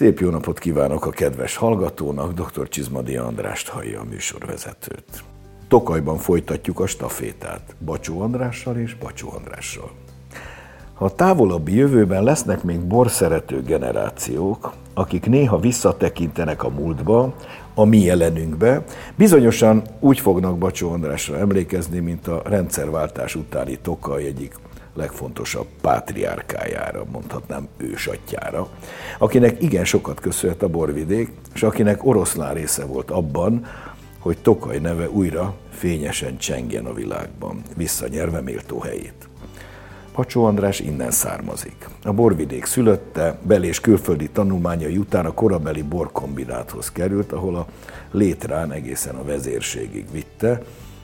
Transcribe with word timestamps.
Szép 0.00 0.18
jó 0.18 0.30
napot 0.30 0.58
kívánok 0.58 1.06
a 1.06 1.10
kedves 1.10 1.56
hallgatónak, 1.56 2.32
dr. 2.32 2.68
Csizmadi 2.68 3.16
Andrást 3.16 3.68
hallja 3.68 4.00
a 4.00 4.04
műsorvezetőt. 4.04 5.24
Tokajban 5.68 6.16
folytatjuk 6.16 6.80
a 6.80 6.86
stafétát, 6.86 7.76
Bacsó 7.84 8.20
Andrással 8.20 8.76
és 8.76 8.94
Bacsó 8.94 9.32
Andrással. 9.32 9.90
Ha 10.94 11.04
a 11.04 11.14
távolabbi 11.14 11.74
jövőben 11.74 12.24
lesznek 12.24 12.62
még 12.62 12.80
borszerető 12.80 13.62
generációk, 13.62 14.72
akik 14.94 15.26
néha 15.26 15.58
visszatekintenek 15.58 16.62
a 16.62 16.68
múltba, 16.68 17.34
a 17.74 17.84
mi 17.84 17.98
jelenünkbe, 17.98 18.84
bizonyosan 19.16 19.82
úgy 19.98 20.20
fognak 20.20 20.58
Bacsó 20.58 20.92
Andrásra 20.92 21.38
emlékezni, 21.38 21.98
mint 21.98 22.28
a 22.28 22.42
rendszerváltás 22.44 23.34
utáni 23.34 23.78
Tokaj 23.78 24.24
egyik 24.24 24.54
legfontosabb 24.94 25.66
pátriárkájára, 25.80 27.04
mondhatnám 27.12 27.68
ősatjára, 27.76 28.68
akinek 29.18 29.62
igen 29.62 29.84
sokat 29.84 30.20
köszönhet 30.20 30.62
a 30.62 30.68
borvidék, 30.68 31.30
és 31.54 31.62
akinek 31.62 32.04
oroszlán 32.04 32.54
része 32.54 32.84
volt 32.84 33.10
abban, 33.10 33.66
hogy 34.18 34.38
Tokaj 34.42 34.78
neve 34.78 35.10
újra 35.10 35.54
fényesen 35.70 36.38
csengjen 36.38 36.86
a 36.86 36.94
világban, 36.94 37.62
visszanyerve 37.76 38.40
méltó 38.40 38.78
helyét. 38.78 39.28
Pacsó 40.12 40.44
András 40.44 40.80
innen 40.80 41.10
származik. 41.10 41.88
A 42.02 42.12
borvidék 42.12 42.64
szülötte, 42.64 43.38
bel- 43.42 43.64
és 43.64 43.80
külföldi 43.80 44.30
tanulmányai 44.30 44.96
után 44.96 45.26
a 45.26 45.34
korabeli 45.34 45.82
borkombináthoz 45.82 46.92
került, 46.92 47.32
ahol 47.32 47.56
a 47.56 47.66
létrán 48.10 48.72
egészen 48.72 49.14
a 49.14 49.24
vezérségig 49.24 50.10
vitte, 50.12 50.62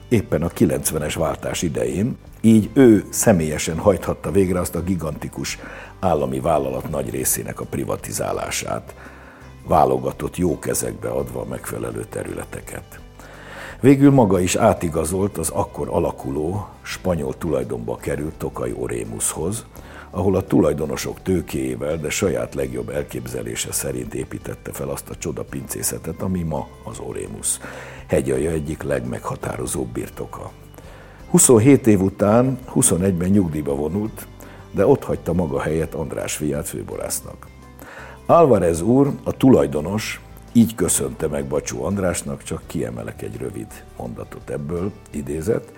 éppen 0.09 0.43
a 0.43 0.47
90-es 0.47 1.13
váltás 1.17 1.61
idején, 1.61 2.17
így 2.41 2.69
ő 2.73 3.05
személyesen 3.09 3.77
hajthatta 3.77 4.31
végre 4.31 4.59
azt 4.59 4.75
a 4.75 4.83
gigantikus 4.83 5.59
állami 5.99 6.39
vállalat 6.39 6.89
nagy 6.89 7.09
részének 7.09 7.59
a 7.59 7.65
privatizálását, 7.65 8.95
válogatott 9.67 10.37
jó 10.37 10.59
kezekbe 10.59 11.09
adva 11.09 11.41
a 11.41 11.45
megfelelő 11.45 12.05
területeket. 12.09 12.99
Végül 13.79 14.11
maga 14.11 14.39
is 14.39 14.55
átigazolt 14.55 15.37
az 15.37 15.49
akkor 15.49 15.87
alakuló 15.89 16.67
spanyol 16.81 17.37
tulajdonba 17.37 17.95
került 17.95 18.33
Tokaj 18.33 18.73
Orémushoz, 18.77 19.65
ahol 20.17 20.35
a 20.35 20.43
tulajdonosok 20.43 21.21
tőkéjével, 21.21 21.97
de 21.97 22.09
saját 22.09 22.55
legjobb 22.55 22.89
elképzelése 22.89 23.71
szerint 23.71 24.13
építette 24.13 24.71
fel 24.71 24.89
azt 24.89 25.09
a 25.09 25.15
csoda 25.15 25.43
pincészetet, 25.43 26.21
ami 26.21 26.43
ma 26.43 26.67
az 26.83 26.99
Orémus, 26.99 27.57
hegyalja 28.07 28.51
egyik 28.51 28.83
legmeghatározóbb 28.83 29.87
birtoka. 29.87 30.51
27 31.29 31.87
év 31.87 32.01
után 32.01 32.59
21-ben 32.75 33.29
nyugdíjba 33.29 33.75
vonult, 33.75 34.27
de 34.71 34.87
ott 34.87 35.03
hagyta 35.03 35.33
maga 35.33 35.61
helyet 35.61 35.93
András 35.93 36.35
fiát 36.35 36.67
főborásznak. 36.67 37.47
Álvarez 38.25 38.81
úr, 38.81 39.11
a 39.23 39.31
tulajdonos, 39.31 40.21
így 40.51 40.75
köszönte 40.75 41.27
meg 41.27 41.45
Bacsó 41.45 41.83
Andrásnak, 41.83 42.43
csak 42.43 42.61
kiemelek 42.67 43.21
egy 43.21 43.37
rövid 43.37 43.83
mondatot 43.97 44.49
ebből, 44.49 44.91
idézet. 45.11 45.71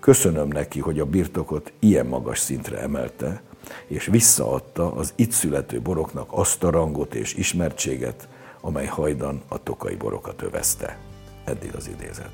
Köszönöm 0.00 0.48
neki, 0.48 0.80
hogy 0.80 1.00
a 1.00 1.06
birtokot 1.06 1.72
ilyen 1.78 2.06
magas 2.06 2.38
szintre 2.38 2.78
emelte, 2.78 3.42
és 3.86 4.06
visszaadta 4.06 4.92
az 4.92 5.12
itt 5.16 5.30
születő 5.30 5.80
boroknak 5.80 6.26
azt 6.30 6.64
a 6.64 6.70
rangot 6.70 7.14
és 7.14 7.34
ismertséget, 7.34 8.28
amely 8.60 8.86
hajdan 8.86 9.42
a 9.48 9.62
tokai 9.62 9.94
borokat 9.94 10.42
övezte. 10.42 10.98
Eddig 11.44 11.74
az 11.76 11.88
idézet. 11.88 12.32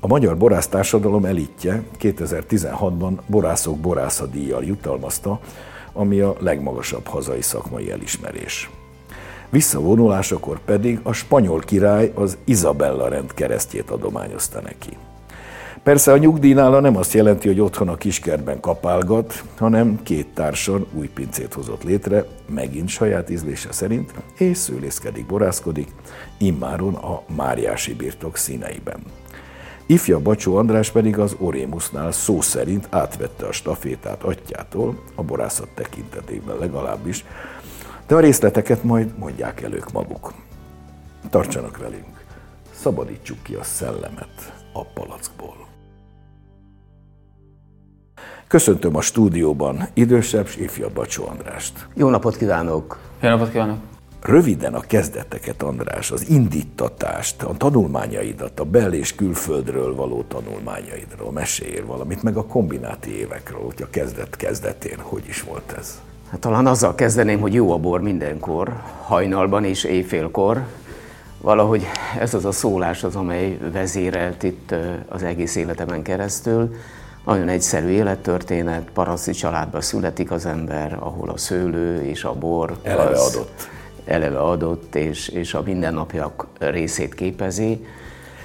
A 0.00 0.06
magyar 0.06 0.36
borásztársadalom 0.36 1.24
elitje 1.24 1.82
2016-ban 1.98 3.18
borászok 3.26 3.78
borászadíjjal 3.78 4.64
jutalmazta, 4.64 5.40
ami 5.92 6.20
a 6.20 6.36
legmagasabb 6.38 7.06
hazai 7.06 7.42
szakmai 7.42 7.90
elismerés. 7.90 8.70
Visszavonulásakor 9.50 10.60
pedig 10.64 11.00
a 11.02 11.12
spanyol 11.12 11.60
király 11.60 12.12
az 12.14 12.38
Isabella 12.44 13.08
rend 13.08 13.34
keresztjét 13.34 13.90
adományozta 13.90 14.60
neki. 14.60 14.96
Persze 15.82 16.12
a 16.12 16.16
nyugdíjnála 16.16 16.80
nem 16.80 16.96
azt 16.96 17.12
jelenti, 17.12 17.48
hogy 17.48 17.60
otthon 17.60 17.88
a 17.88 17.96
kiskertben 17.96 18.60
kapálgat, 18.60 19.44
hanem 19.58 20.02
két 20.02 20.34
társan 20.34 20.86
új 20.94 21.08
pincét 21.08 21.54
hozott 21.54 21.82
létre, 21.82 22.24
megint 22.46 22.88
saját 22.88 23.30
ízlése 23.30 23.72
szerint, 23.72 24.12
és 24.38 24.56
szőlészkedik, 24.56 25.26
borászkodik, 25.26 25.88
immáron 26.38 26.94
a 26.94 27.22
Máriási 27.36 27.94
birtok 27.94 28.36
színeiben. 28.36 29.00
Ifja 29.86 30.20
Bacsó 30.20 30.56
András 30.56 30.90
pedig 30.90 31.18
az 31.18 31.36
Orémusnál 31.38 32.12
szó 32.12 32.40
szerint 32.40 32.86
átvette 32.90 33.46
a 33.46 33.52
stafétát 33.52 34.22
atyától, 34.22 35.02
a 35.14 35.22
borászat 35.22 35.68
tekintetében 35.74 36.56
legalábbis, 36.58 37.24
de 38.06 38.14
a 38.14 38.20
részleteket 38.20 38.82
majd 38.82 39.18
mondják 39.18 39.60
el 39.60 39.72
ők 39.72 39.92
maguk. 39.92 40.32
Tartsanak 41.30 41.78
velünk, 41.78 42.24
szabadítsuk 42.74 43.42
ki 43.42 43.54
a 43.54 43.62
szellemet 43.62 44.52
a 44.72 44.84
palackból. 44.84 45.71
Köszöntöm 48.52 48.96
a 48.96 49.00
stúdióban 49.00 49.88
idősebb 49.94 50.46
és 50.46 50.56
ifjabb 50.56 50.92
Bacsó 50.92 51.26
Andrást. 51.26 51.86
Jó 51.94 52.08
napot 52.08 52.36
kívánok! 52.36 52.98
Jó 53.20 53.28
napot 53.28 53.50
kívánok! 53.50 53.76
Röviden 54.22 54.74
a 54.74 54.80
kezdeteket, 54.80 55.62
András, 55.62 56.10
az 56.10 56.28
indítatást, 56.28 57.42
a 57.42 57.54
tanulmányaidat, 57.56 58.60
a 58.60 58.64
bel- 58.64 58.94
és 58.94 59.14
külföldről 59.14 59.94
való 59.94 60.24
tanulmányaidról, 60.28 61.32
mesél 61.32 61.86
valamit, 61.86 62.22
meg 62.22 62.36
a 62.36 62.44
kombináti 62.44 63.18
évekről, 63.18 63.64
hogy 63.64 63.82
a 63.82 63.90
kezdet 63.90 64.36
kezdetén 64.36 64.98
hogy 64.98 65.22
is 65.26 65.42
volt 65.42 65.74
ez? 65.78 66.00
Hát 66.30 66.40
talán 66.40 66.66
azzal 66.66 66.94
kezdeném, 66.94 67.40
hogy 67.40 67.54
jó 67.54 67.72
a 67.72 67.78
bor 67.78 68.00
mindenkor, 68.00 68.82
hajnalban 69.02 69.64
és 69.64 69.84
éjfélkor. 69.84 70.62
Valahogy 71.40 71.86
ez 72.18 72.34
az 72.34 72.44
a 72.44 72.52
szólás 72.52 73.04
az, 73.04 73.16
amely 73.16 73.58
vezérelt 73.72 74.42
itt 74.42 74.74
az 75.08 75.22
egész 75.22 75.56
életemen 75.56 76.02
keresztül. 76.02 76.74
Nagyon 77.24 77.48
egyszerű 77.48 77.88
élettörténet, 77.88 78.90
paraszti 78.92 79.32
családba 79.32 79.80
születik 79.80 80.30
az 80.30 80.46
ember, 80.46 80.96
ahol 81.00 81.28
a 81.28 81.36
szőlő 81.36 82.02
és 82.02 82.24
a 82.24 82.34
bor 82.34 82.76
eleve 82.82 83.10
az 83.10 83.34
adott. 83.34 83.68
Eleve 84.04 84.38
adott, 84.38 84.94
és, 84.94 85.28
és 85.28 85.54
a 85.54 85.62
mindennapjak 85.62 86.46
részét 86.58 87.14
képezi. 87.14 87.86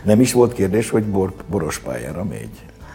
Nem 0.04 0.22
is 0.22 0.34
volt 0.34 0.54
kérdés, 0.54 0.90
hogy 0.90 1.04
bor, 1.04 1.34
boros 1.50 1.80
pályára 1.80 2.24
megy? 2.24 2.50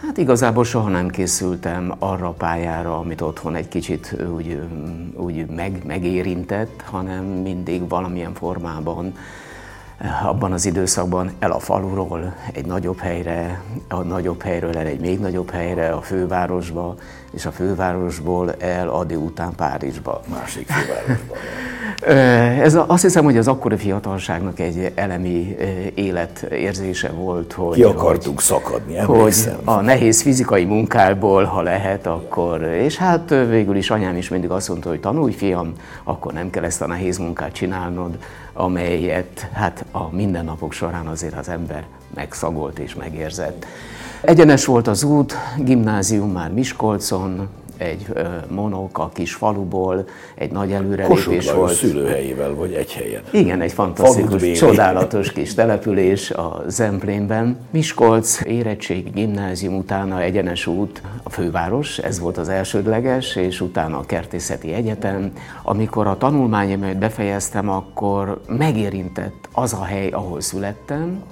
Hát 0.05 0.17
igazából 0.17 0.63
soha 0.63 0.89
nem 0.89 1.09
készültem 1.09 1.93
arra 1.99 2.27
a 2.27 2.31
pályára, 2.31 2.97
amit 2.97 3.21
otthon 3.21 3.55
egy 3.55 3.67
kicsit 3.67 4.15
úgy, 4.35 4.59
úgy 5.15 5.45
meg, 5.49 5.81
megérintett, 5.85 6.81
hanem 6.85 7.23
mindig 7.23 7.87
valamilyen 7.87 8.33
formában 8.33 9.13
abban 10.23 10.51
az 10.51 10.65
időszakban 10.65 11.31
el 11.39 11.51
a 11.51 11.59
faluról 11.59 12.35
egy 12.53 12.65
nagyobb 12.65 12.99
helyre, 12.99 13.61
a 13.87 14.01
nagyobb 14.01 14.41
helyről 14.41 14.77
el 14.77 14.85
egy 14.85 14.99
még 14.99 15.19
nagyobb 15.19 15.49
helyre, 15.49 15.89
a 15.89 16.01
fővárosba, 16.01 16.95
és 17.31 17.45
a 17.45 17.51
fővárosból 17.51 18.53
el 18.53 18.89
Adi 18.89 19.15
után 19.15 19.55
Párizsba. 19.55 20.21
Másik 20.29 20.67
fővárosba. 20.67 21.35
Ez 22.61 22.77
azt 22.87 23.01
hiszem, 23.01 23.23
hogy 23.23 23.37
az 23.37 23.47
akkori 23.47 23.77
fiatalságnak 23.77 24.59
egy 24.59 24.91
elemi 24.95 25.55
életérzése 25.93 27.09
volt, 27.09 27.53
hogy... 27.53 27.75
Ki 27.75 27.83
akartunk 27.83 28.35
hogy, 28.35 28.43
szakadni, 28.43 28.97
emlékszem. 28.97 29.55
Hogy 29.55 29.73
a 29.73 29.81
nehéz 29.81 30.21
fizikai 30.21 30.63
munkából, 30.63 31.43
ha 31.43 31.61
lehet, 31.61 32.07
akkor... 32.07 32.61
És 32.63 32.97
hát 32.97 33.29
végül 33.29 33.75
is 33.75 33.89
anyám 33.89 34.17
is 34.17 34.29
mindig 34.29 34.49
azt 34.49 34.69
mondta, 34.69 34.89
hogy 34.89 34.99
tanulj, 34.99 35.31
fiam, 35.33 35.73
akkor 36.03 36.33
nem 36.33 36.49
kell 36.49 36.63
ezt 36.63 36.81
a 36.81 36.87
nehéz 36.87 37.17
munkát 37.17 37.51
csinálnod, 37.51 38.17
amelyet 38.53 39.47
hát 39.53 39.85
a 39.91 40.15
mindennapok 40.15 40.73
során 40.73 41.07
azért 41.07 41.37
az 41.37 41.49
ember 41.49 41.83
megszagolt 42.15 42.79
és 42.79 42.95
megérzett. 42.95 43.65
Egyenes 44.21 44.65
volt 44.65 44.87
az 44.87 45.03
út, 45.03 45.35
gimnázium 45.57 46.31
már 46.31 46.51
Miskolcon, 46.51 47.47
egy 47.83 48.07
monok 48.47 48.97
a 48.99 49.09
kis 49.13 49.33
faluból, 49.33 50.05
egy 50.35 50.51
nagy 50.51 50.71
előrelépés 50.71 51.23
Kossuth 51.23 51.55
volt. 51.55 51.73
szülőhelyével, 51.73 52.53
vagy 52.53 52.73
egy 52.73 52.93
helyen. 52.93 53.21
Igen, 53.31 53.61
egy 53.61 53.71
fantasztikus, 53.71 54.51
csodálatos 54.51 55.31
kis 55.31 55.53
település 55.53 56.31
a 56.31 56.63
Zemplénben. 56.67 57.57
Miskolc, 57.69 58.41
érettség, 58.41 59.13
gimnázium, 59.13 59.75
utána 59.75 60.21
egyenes 60.21 60.67
út, 60.67 61.01
a 61.23 61.29
főváros, 61.29 61.97
ez 61.97 62.19
volt 62.19 62.37
az 62.37 62.49
elsődleges, 62.49 63.35
és 63.35 63.61
utána 63.61 63.97
a 63.97 64.05
kertészeti 64.05 64.73
egyetem. 64.73 65.31
Amikor 65.63 66.07
a 66.07 66.17
tanulmányomat 66.17 66.97
befejeztem, 66.97 67.69
akkor 67.69 68.41
megérintett 68.47 69.49
az 69.51 69.73
a 69.73 69.83
hely, 69.83 70.09
ahol 70.09 70.41
születtem, 70.41 71.23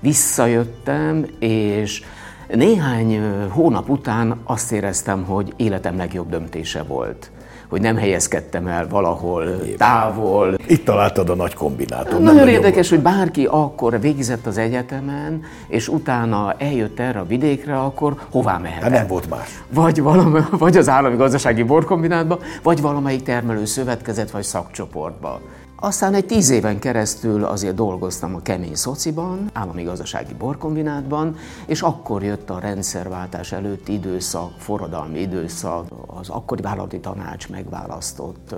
visszajöttem, 0.00 1.26
és 1.38 2.02
néhány 2.48 3.20
hónap 3.48 3.88
után 3.88 4.40
azt 4.44 4.72
éreztem, 4.72 5.24
hogy 5.24 5.52
életem 5.56 5.96
legjobb 5.96 6.30
döntése 6.30 6.82
volt 6.82 7.30
hogy 7.68 7.80
nem 7.80 7.96
helyezkedtem 7.96 8.66
el 8.66 8.88
valahol 8.88 9.44
Éppen. 9.44 9.76
távol. 9.76 10.58
Itt 10.66 10.84
találtad 10.84 11.30
a 11.30 11.34
nagy 11.34 11.54
kombinátot. 11.54 12.20
Nagyon 12.20 12.48
érdekes, 12.48 12.88
hogy 12.88 13.00
bárki 13.00 13.46
akkor 13.50 14.00
végzett 14.00 14.46
az 14.46 14.58
egyetemen, 14.58 15.42
és 15.66 15.88
utána 15.88 16.54
eljött 16.58 16.98
erre 16.98 17.18
a 17.18 17.26
vidékre, 17.26 17.80
akkor 17.80 18.14
hová 18.30 18.58
mehet? 18.58 18.82
Hát 18.82 18.90
nem 18.90 19.06
volt 19.06 19.28
más. 19.28 19.62
Vagy, 19.72 20.02
valami, 20.02 20.40
vagy 20.50 20.76
az 20.76 20.88
állami 20.88 21.16
gazdasági 21.16 21.62
borkombinátba, 21.62 22.38
vagy 22.62 22.80
valamelyik 22.80 23.22
termelő 23.22 23.64
szövetkezet, 23.64 24.30
vagy 24.30 24.42
szakcsoportba. 24.42 25.40
Aztán 25.80 26.14
egy 26.14 26.26
tíz 26.26 26.50
éven 26.50 26.78
keresztül 26.78 27.44
azért 27.44 27.74
dolgoztam 27.74 28.34
a 28.34 28.42
kemény 28.42 28.74
szociban, 28.74 29.50
állami 29.52 29.82
gazdasági 29.82 30.34
borkombinátban, 30.34 31.36
és 31.66 31.82
akkor 31.82 32.22
jött 32.22 32.50
a 32.50 32.58
rendszerváltás 32.58 33.52
előtti 33.52 33.92
időszak, 33.92 34.50
forradalmi 34.58 35.20
időszak, 35.20 35.86
az 36.06 36.28
akkori 36.28 36.62
vállalati 36.62 37.00
tanács 37.00 37.48
megválasztott 37.48 38.54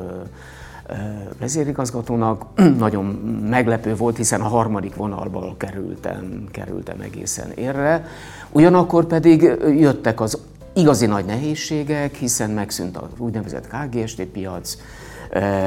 vezérigazgatónak. 1.39 2.45
Nagyon 2.79 3.05
meglepő 3.51 3.97
volt, 3.97 4.17
hiszen 4.17 4.41
a 4.41 4.49
harmadik 4.49 4.95
vonalból 4.95 5.55
kerültem, 5.57 6.49
kerültem 6.51 7.01
egészen 7.01 7.51
érre. 7.51 8.07
Ugyanakkor 8.51 9.05
pedig 9.05 9.43
jöttek 9.79 10.21
az 10.21 10.39
igazi 10.73 11.07
nagy 11.07 11.25
nehézségek, 11.25 12.15
hiszen 12.15 12.51
megszűnt 12.51 12.97
az 12.97 13.09
úgynevezett 13.19 13.69
KGST 13.69 14.23
piac, 14.23 14.77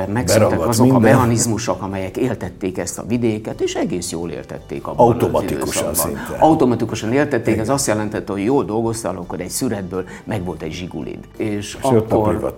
megszűntek 0.08 0.68
azok 0.68 0.86
minden. 0.86 1.12
a 1.12 1.14
mechanizmusok, 1.14 1.82
amelyek 1.82 2.18
éltették 2.18 2.78
ezt 2.78 3.00
a 3.00 3.04
vidéket, 3.06 3.62
és 3.62 3.74
egész 3.76 4.12
jól 4.12 4.30
éltették 4.30 4.88
abban 4.88 5.08
Automatikusan 5.08 5.94
szinte. 5.94 6.38
Automatikusan 6.40 7.14
éltették, 7.14 7.58
ez 7.58 7.70
azt 7.70 7.88
jelentette, 7.88 8.32
hogy 8.32 8.44
jól 8.44 8.64
dolgoztál, 8.64 9.18
akkor 9.18 9.40
egy 9.40 9.50
szüretből 9.50 10.04
meg 10.24 10.44
volt 10.44 10.62
egy 10.62 10.72
zsigulid. 10.72 11.20
És, 11.38 11.48
és 11.48 11.78
akkor 11.82 12.54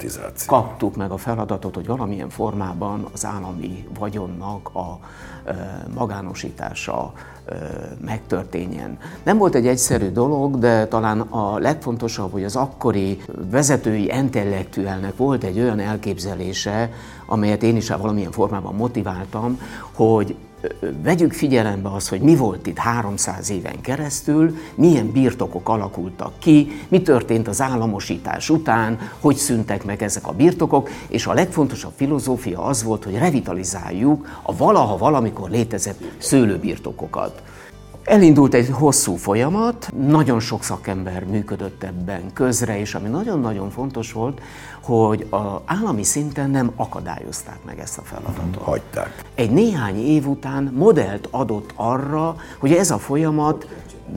kaptuk 0.45 0.95
meg 0.95 1.11
a 1.11 1.17
feladatot, 1.17 1.75
hogy 1.75 1.87
valamilyen 1.87 2.29
formában 2.29 3.07
az 3.13 3.25
állami 3.25 3.87
vagyonnak 3.99 4.69
a 4.73 4.99
magánosítása 5.93 7.13
megtörténjen. 8.05 8.97
Nem 9.23 9.37
volt 9.37 9.55
egy 9.55 9.67
egyszerű 9.67 10.09
dolog, 10.09 10.59
de 10.59 10.87
talán 10.87 11.19
a 11.19 11.57
legfontosabb, 11.57 12.31
hogy 12.31 12.43
az 12.43 12.55
akkori 12.55 13.21
vezetői 13.51 14.11
intellektuálnak 14.17 15.17
volt 15.17 15.43
egy 15.43 15.59
olyan 15.59 15.79
elképzelése, 15.79 16.89
amelyet 17.25 17.63
én 17.63 17.75
is 17.75 17.89
valamilyen 17.89 18.31
formában 18.31 18.75
motiváltam, 18.75 19.59
hogy 19.93 20.35
vegyük 21.03 21.33
figyelembe 21.33 21.89
azt, 21.89 22.09
hogy 22.09 22.21
mi 22.21 22.35
volt 22.35 22.67
itt 22.67 22.77
300 22.77 23.49
éven 23.49 23.81
keresztül, 23.81 24.55
milyen 24.75 25.11
birtokok 25.11 25.69
alakultak 25.69 26.39
ki, 26.39 26.71
mi 26.87 27.01
történt 27.01 27.47
az 27.47 27.61
államosítás 27.61 28.49
után, 28.49 28.99
hogy 29.19 29.35
szüntek 29.35 29.85
meg 29.85 30.03
ezek 30.03 30.27
a 30.27 30.31
birtokok, 30.31 30.89
és 31.07 31.25
a 31.25 31.33
legfontosabb 31.33 31.93
filozófia 31.95 32.63
az 32.63 32.83
volt, 32.83 33.03
hogy 33.03 33.17
revitalizáljuk 33.17 34.39
a 34.41 34.55
valaha 34.55 34.97
valamikor 34.97 35.49
létezett 35.49 36.01
szőlőbirtokokat. 36.17 37.41
Elindult 38.05 38.53
egy 38.53 38.69
hosszú 38.71 39.15
folyamat, 39.15 39.91
nagyon 40.07 40.39
sok 40.39 40.63
szakember 40.63 41.23
működött 41.23 41.83
ebben 41.83 42.33
közre, 42.33 42.79
és 42.79 42.95
ami 42.95 43.09
nagyon-nagyon 43.09 43.69
fontos 43.69 44.11
volt, 44.11 44.41
hogy 44.81 45.27
a 45.29 45.61
állami 45.65 46.03
szinten 46.03 46.49
nem 46.49 46.71
akadályozták 46.75 47.57
meg 47.65 47.79
ezt 47.79 47.97
a 47.97 48.01
feladatot. 48.01 48.63
Hagyták. 48.63 49.23
Egy 49.35 49.51
néhány 49.51 50.05
év 50.05 50.27
után 50.27 50.73
modellt 50.77 51.27
adott 51.31 51.73
arra, 51.75 52.35
hogy 52.59 52.71
ez 52.71 52.91
a 52.91 52.97
folyamat 52.97 53.67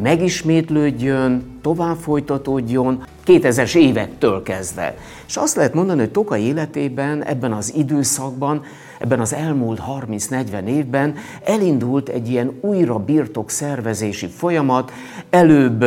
megismétlődjön, 0.02 1.58
tovább 1.62 1.96
folytatódjon, 1.96 3.05
2000-es 3.26 3.75
évektől 3.75 4.43
kezdve. 4.43 4.96
És 5.26 5.37
azt 5.37 5.56
lehet 5.56 5.75
mondani, 5.75 6.00
hogy 6.00 6.11
Tokai 6.11 6.43
életében 6.43 7.25
ebben 7.25 7.52
az 7.52 7.75
időszakban 7.75 8.62
ebben 8.99 9.21
az 9.21 9.35
elmúlt 9.35 9.81
30-40 10.11 10.67
évben 10.67 11.15
elindult 11.45 12.09
egy 12.09 12.29
ilyen 12.31 12.53
újra 12.61 12.99
birtok 12.99 13.50
szervezési 13.50 14.27
folyamat, 14.27 14.93
előbb 15.31 15.85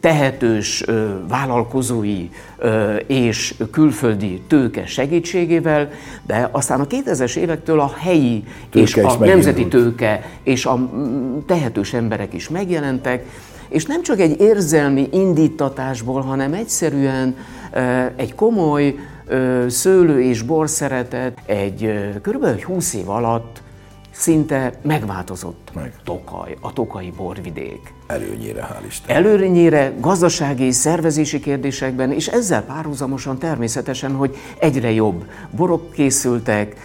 tehetős 0.00 0.84
vállalkozói 1.28 2.28
és 3.06 3.54
külföldi 3.70 4.42
tőke 4.48 4.86
segítségével, 4.86 5.88
de 6.26 6.48
aztán 6.52 6.80
a 6.80 6.86
2000-es 6.86 7.36
évektől 7.36 7.80
a 7.80 7.92
helyi 7.98 8.44
tőke 8.70 8.80
és 8.80 8.96
a 8.96 9.16
nemzeti 9.18 9.68
tőke 9.68 10.30
és 10.42 10.66
a 10.66 10.90
tehetős 11.46 11.92
emberek 11.92 12.34
is 12.34 12.48
megjelentek, 12.48 13.24
és 13.68 13.84
nem 13.84 14.02
csak 14.02 14.20
egy 14.20 14.40
érzelmi 14.40 15.08
indítatásból, 15.12 16.20
hanem 16.20 16.52
egyszerűen 16.52 17.36
egy 18.16 18.34
komoly 18.34 18.94
szőlő 19.68 20.22
és 20.22 20.42
bor 20.42 20.68
szeretet 20.68 21.38
egy 21.46 21.90
kb. 22.22 22.62
20 22.62 22.94
év 22.94 23.08
alatt 23.08 23.62
szinte 24.10 24.72
megváltozott 24.82 25.70
Meg. 25.74 25.92
Tokaj, 26.04 26.56
a 26.60 26.72
tokai 26.72 27.12
borvidék. 27.16 27.94
Előnyére, 28.06 28.62
hál' 28.62 28.86
Isten. 28.86 29.16
Előnyére 29.16 29.92
gazdasági, 30.00 30.72
szervezési 30.72 31.40
kérdésekben, 31.40 32.12
és 32.12 32.26
ezzel 32.28 32.62
párhuzamosan 32.62 33.38
természetesen, 33.38 34.14
hogy 34.14 34.36
egyre 34.58 34.90
jobb 34.90 35.24
borok 35.50 35.92
készültek, 35.92 36.76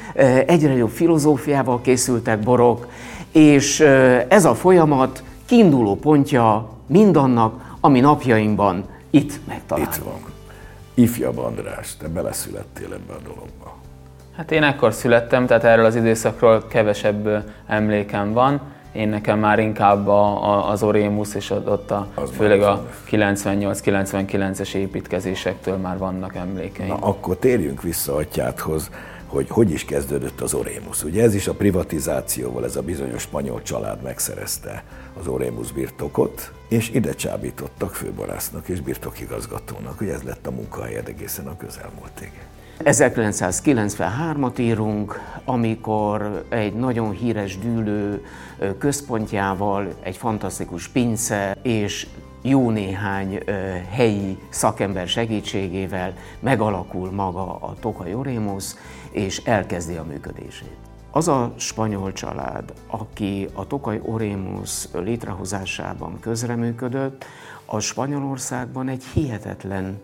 egyre 0.45 0.73
jobb 0.73 0.89
filozófiával 0.89 1.81
készültek 1.81 2.39
borok, 2.39 2.87
és 3.31 3.79
ez 4.27 4.45
a 4.45 4.55
folyamat 4.55 5.23
kiinduló 5.45 5.95
pontja 5.95 6.69
mindannak, 6.87 7.75
ami 7.79 7.99
napjainkban 7.99 8.85
itt 9.09 9.39
megtalálunk. 9.47 9.95
Itt 9.95 10.03
van. 10.03 10.30
Ifjabb 10.93 11.37
András, 11.37 11.95
te 11.97 12.07
beleszülettél 12.07 12.93
ebbe 12.93 13.13
a 13.13 13.19
dologba. 13.23 13.79
Hát 14.35 14.51
én 14.51 14.63
ekkor 14.63 14.93
születtem, 14.93 15.45
tehát 15.45 15.63
erről 15.63 15.85
az 15.85 15.95
időszakról 15.95 16.67
kevesebb 16.67 17.45
emlékem 17.67 18.33
van. 18.33 18.61
Én 18.91 19.09
nekem 19.09 19.39
már 19.39 19.59
inkább 19.59 20.07
a, 20.07 20.49
a, 20.49 20.69
az 20.69 20.83
Orémus 20.83 21.35
és 21.35 21.49
ott 21.49 21.91
a, 21.91 22.07
az 22.13 22.29
főleg 22.29 22.61
a 22.61 22.87
98-99-es 23.11 24.73
építkezésektől 24.73 25.77
már 25.77 25.97
vannak 25.97 26.35
emlékeim. 26.35 26.87
Na 26.87 26.95
akkor 26.95 27.37
térjünk 27.37 27.81
vissza 27.81 28.15
atyádhoz, 28.15 28.89
hogy 29.31 29.49
hogy 29.49 29.71
is 29.71 29.85
kezdődött 29.85 30.41
az 30.41 30.53
Orémus. 30.53 31.03
Ugye 31.03 31.23
ez 31.23 31.35
is 31.35 31.47
a 31.47 31.53
privatizációval, 31.53 32.65
ez 32.65 32.75
a 32.75 32.81
bizonyos 32.81 33.21
spanyol 33.21 33.61
család 33.61 34.01
megszerezte 34.01 34.83
az 35.19 35.27
Orémus 35.27 35.71
birtokot, 35.71 36.51
és 36.69 36.89
ide 36.89 37.13
csábítottak 37.13 37.95
főbarásznak 37.95 38.67
és 38.67 38.81
birtokigazgatónak, 38.81 40.01
Ugye 40.01 40.13
ez 40.13 40.21
lett 40.21 40.47
a 40.47 40.51
munkahelyed 40.51 41.07
egészen 41.07 41.47
a 41.47 41.57
közelmúltig. 41.57 42.31
1993-at 42.83 44.59
írunk, 44.59 45.19
amikor 45.45 46.45
egy 46.49 46.73
nagyon 46.73 47.11
híres 47.11 47.57
dűlő 47.57 48.25
központjával, 48.77 49.87
egy 50.03 50.17
fantasztikus 50.17 50.87
pince 50.87 51.57
és 51.61 52.07
jó 52.41 52.69
néhány 52.69 53.39
helyi 53.89 54.37
szakember 54.49 55.07
segítségével 55.07 56.13
megalakul 56.39 57.11
maga 57.11 57.55
a 57.55 57.75
Tokai 57.79 58.13
Orémus, 58.13 58.73
és 59.11 59.37
elkezdi 59.37 59.95
a 59.95 60.03
működését. 60.03 60.75
Az 61.11 61.27
a 61.27 61.53
spanyol 61.57 62.11
család, 62.11 62.73
aki 62.87 63.47
a 63.53 63.67
Tokaj 63.67 64.01
Orémus 64.05 64.87
létrehozásában 64.93 66.19
közreműködött, 66.19 67.25
a 67.65 67.79
Spanyolországban 67.79 68.87
egy 68.87 69.03
hihetetlen 69.03 69.99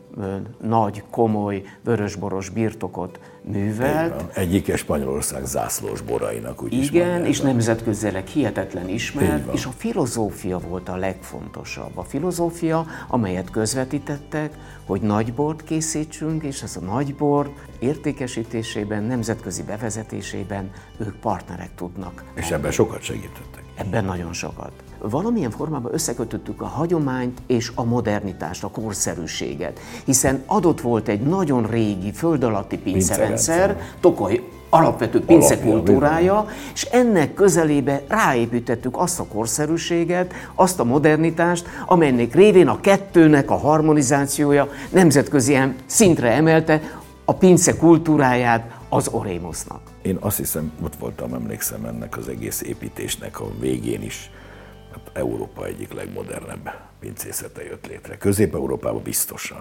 nagy, 0.61 1.03
komoly, 1.09 1.63
vörösboros 1.83 2.49
birtokot 2.49 3.19
művelt. 3.51 4.37
Egyike 4.37 4.75
Spanyolország 4.75 5.45
zászlós 5.45 6.01
borainak, 6.01 6.63
úgy 6.63 6.73
Igen, 6.73 7.25
is 7.25 7.27
és 7.27 7.41
nemzetközileg 7.41 8.27
hihetetlen 8.27 8.89
ismert, 8.89 9.53
és 9.53 9.65
a 9.65 9.71
filozófia 9.77 10.59
volt 10.59 10.89
a 10.89 10.95
legfontosabb. 10.95 11.97
A 11.97 12.03
filozófia, 12.03 12.85
amelyet 13.07 13.49
közvetítettek, 13.49 14.53
hogy 14.85 15.01
nagybort 15.01 15.63
készítsünk, 15.63 16.43
és 16.43 16.61
ez 16.61 16.75
a 16.75 16.85
nagybor 16.85 17.53
értékesítésében, 17.79 19.03
nemzetközi 19.03 19.63
bevezetésében 19.63 20.71
ők 20.97 21.15
partnerek 21.15 21.75
tudnak. 21.75 22.23
És 22.33 22.51
ebben 22.51 22.71
sokat 22.71 23.01
segítettek. 23.01 23.63
Ebben 23.75 24.05
nagyon 24.05 24.33
sokat 24.33 24.71
valamilyen 25.01 25.51
formában 25.51 25.93
összekötöttük 25.93 26.61
a 26.61 26.65
hagyományt 26.65 27.41
és 27.47 27.71
a 27.75 27.83
modernitást, 27.83 28.63
a 28.63 28.67
korszerűséget. 28.67 29.79
Hiszen 30.05 30.43
adott 30.45 30.81
volt 30.81 31.07
egy 31.07 31.21
nagyon 31.21 31.67
régi 31.67 32.11
föld 32.11 32.43
alatti 32.43 32.77
pincerendszer, 32.77 33.79
Tokaj 33.99 34.41
alapvető 34.69 35.21
pincekultúrája, 35.21 36.45
és 36.73 36.83
ennek 36.83 37.33
közelébe 37.33 38.03
ráépítettük 38.07 38.97
azt 38.97 39.19
a 39.19 39.25
korszerűséget, 39.25 40.33
azt 40.55 40.79
a 40.79 40.83
modernitást, 40.83 41.67
amelynek 41.85 42.35
révén 42.35 42.67
a 42.67 42.79
kettőnek 42.81 43.51
a 43.51 43.57
harmonizációja 43.57 44.69
nemzetközi 44.89 45.57
szintre 45.85 46.31
emelte 46.31 46.81
a 47.25 47.33
pince 47.33 47.77
kultúráját 47.77 48.77
az 48.89 49.07
Orémosznak. 49.11 49.79
Én 50.01 50.17
azt 50.19 50.37
hiszem, 50.37 50.71
ott 50.83 50.95
voltam, 50.95 51.33
emlékszem 51.33 51.85
ennek 51.85 52.17
az 52.17 52.27
egész 52.27 52.61
építésnek 52.61 53.39
a 53.39 53.47
végén 53.59 54.01
is 54.01 54.31
Európa 55.13 55.65
egyik 55.65 55.93
legmodernebb 55.93 56.69
pincészete 56.99 57.63
jött 57.63 57.87
létre. 57.87 58.17
Közép-Európában 58.17 59.03
biztosan. 59.03 59.57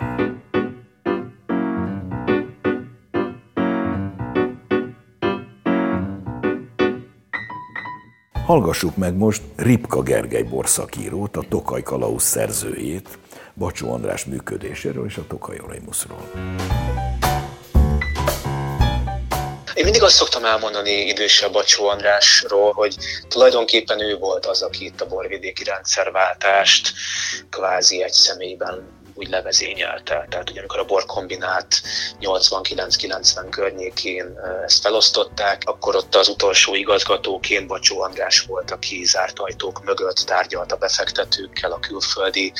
Hallgassuk 8.46 8.96
meg 8.96 9.16
most 9.16 9.42
Ripka 9.56 10.02
Gergely 10.02 10.42
borszakírót, 10.42 11.36
a 11.36 11.44
Tokaj 11.48 11.82
Kalausz 11.82 12.24
szerzőjét, 12.24 13.18
Bacsó 13.54 13.92
András 13.92 14.24
működéséről 14.24 15.04
és 15.04 15.16
a 15.16 15.26
Tokaj 15.26 15.60
Oraimuszról. 15.64 16.30
Én 19.76 19.84
mindig 19.84 20.02
azt 20.02 20.14
szoktam 20.16 20.44
elmondani 20.44 20.90
idősebb 20.90 21.52
Bacsó 21.52 21.88
Andrásról, 21.88 22.72
hogy 22.72 22.96
tulajdonképpen 23.28 24.00
ő 24.00 24.16
volt 24.16 24.46
az, 24.46 24.62
aki 24.62 24.84
itt 24.84 25.00
a 25.00 25.06
borvidéki 25.06 25.64
rendszerváltást 25.64 26.92
kvázi 27.50 28.02
egy 28.02 28.12
személyben 28.12 28.88
úgy 29.16 29.28
levezényelte. 29.28 30.26
Tehát 30.30 30.50
ugye 30.50 30.58
amikor 30.58 30.78
a 30.78 30.84
borkombinát 30.84 31.82
89-90 32.20 33.46
környékén 33.50 34.38
ezt 34.64 34.80
felosztották, 34.80 35.62
akkor 35.64 35.96
ott 35.96 36.14
az 36.14 36.28
utolsó 36.28 36.74
igazgatóként 36.74 37.66
Bacsó 37.66 38.00
András 38.00 38.40
volt, 38.40 38.70
aki 38.70 39.04
zárt 39.04 39.38
ajtók 39.38 39.84
mögött 39.84 40.16
tárgyalt 40.16 40.72
a 40.72 40.76
befektetőkkel, 40.76 41.72
a 41.72 41.80
külföldi 41.80 42.52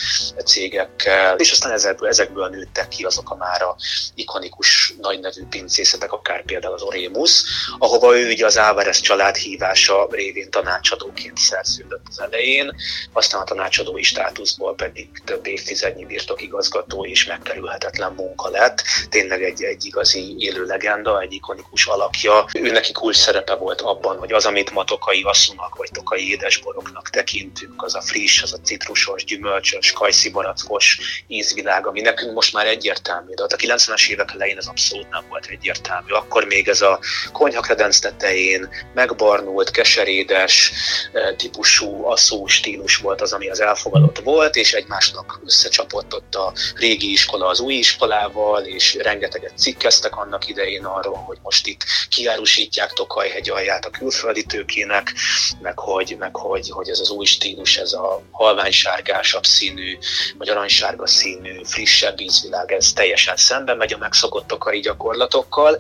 cégekkel, 0.44 1.36
és 1.36 1.50
aztán 1.50 1.72
ezekből, 1.72 2.08
ezekből 2.08 2.48
nőttek 2.48 2.88
ki 2.88 3.04
azok 3.04 3.30
a 3.30 3.36
már 3.36 3.62
a 3.62 3.76
ikonikus 4.14 4.94
nagy 5.00 5.20
nevű 5.20 5.44
pincészetek, 5.50 6.12
akár 6.12 6.44
például 6.44 6.74
az 6.74 6.82
Orémus, 6.82 7.42
ahova 7.78 8.18
ő 8.18 8.30
ugye 8.30 8.46
az 8.46 8.58
Álvarez 8.58 9.00
család 9.00 9.36
hívása 9.36 10.08
révén 10.10 10.50
tanácsadóként 10.50 11.36
szerződött 11.36 12.06
az 12.08 12.20
elején, 12.20 12.74
aztán 13.12 13.40
a 13.40 13.44
tanácsadói 13.44 14.02
státuszból 14.02 14.74
pedig 14.74 15.08
több 15.24 15.46
évtizednyi 15.46 16.04
birtok 16.04 16.42
igazgató 16.46 17.04
és 17.04 17.26
megkerülhetetlen 17.26 18.12
munka 18.12 18.48
lett. 18.48 18.82
Tényleg 19.08 19.42
egy, 19.42 19.62
egy 19.62 19.84
igazi 19.84 20.34
élő 20.38 20.64
legenda, 20.64 21.20
egy 21.20 21.32
ikonikus 21.32 21.86
alakja. 21.86 22.46
Ő 22.54 22.70
neki 22.70 22.92
kulcs 22.92 23.16
szerepe 23.16 23.54
volt 23.54 23.80
abban, 23.80 24.18
hogy 24.18 24.32
az, 24.32 24.46
amit 24.46 24.70
ma 24.70 24.84
tokai 24.84 25.22
asszúnak 25.22 25.76
vagy 25.76 25.88
tokai 25.92 26.30
édesboroknak 26.30 27.10
tekintünk, 27.10 27.82
az 27.82 27.94
a 27.94 28.00
friss, 28.00 28.42
az 28.42 28.52
a 28.52 28.60
citrusos, 28.62 29.24
gyümölcsös, 29.24 29.92
kajszibarackos 29.92 30.98
ízvilág, 31.26 31.86
ami 31.86 32.00
nekünk 32.00 32.34
most 32.34 32.52
már 32.52 32.66
egyértelmű. 32.66 33.34
De 33.34 33.42
a 33.42 33.46
90-es 33.46 34.08
évek 34.08 34.30
elején 34.34 34.56
ez 34.56 34.66
abszolút 34.66 35.10
nem 35.10 35.24
volt 35.28 35.46
egyértelmű. 35.46 36.12
Akkor 36.12 36.44
még 36.44 36.68
ez 36.68 36.80
a 36.80 36.98
konyhakredenc 37.32 37.98
tetején 37.98 38.68
megbarnult, 38.94 39.70
keserédes 39.70 40.72
eh, 41.12 41.34
típusú 41.36 42.04
asszú 42.04 42.46
stílus 42.46 42.96
volt 42.96 43.20
az, 43.20 43.32
ami 43.32 43.48
az 43.48 43.60
elfogadott 43.60 44.18
volt, 44.18 44.56
és 44.56 44.72
egymásnak 44.72 45.40
összecsapott 45.44 46.14
ott 46.14 46.34
a 46.36 46.52
régi 46.74 47.12
iskola 47.12 47.46
az 47.46 47.60
új 47.60 47.74
iskolával, 47.74 48.62
és 48.62 48.94
rengeteget 48.94 49.58
cikkeztek 49.58 50.16
annak 50.16 50.48
idején 50.48 50.84
arról, 50.84 51.16
hogy 51.16 51.38
most 51.42 51.66
itt 51.66 51.84
kiárusítják 52.08 52.92
Tokajhegy 52.92 53.50
alját 53.50 53.84
a 53.84 53.90
külföldi 53.90 54.44
tőkének, 54.44 55.14
meg 55.60 55.78
hogy, 55.78 56.16
meg 56.18 56.36
hogy, 56.36 56.70
hogy 56.70 56.88
ez 56.88 57.00
az 57.00 57.10
új 57.10 57.24
stílus, 57.24 57.76
ez 57.76 57.92
a 57.92 58.22
halványsárgásabb 58.30 59.44
színű, 59.44 59.98
vagy 60.38 60.48
aranysárga 60.48 61.06
színű, 61.06 61.60
frissebb 61.64 62.20
ízvilág, 62.20 62.72
ez 62.72 62.92
teljesen 62.92 63.36
szembe 63.36 63.74
megy 63.74 63.92
a 63.92 63.98
megszokott 63.98 64.46
tokai 64.46 64.80
gyakorlatokkal, 64.80 65.78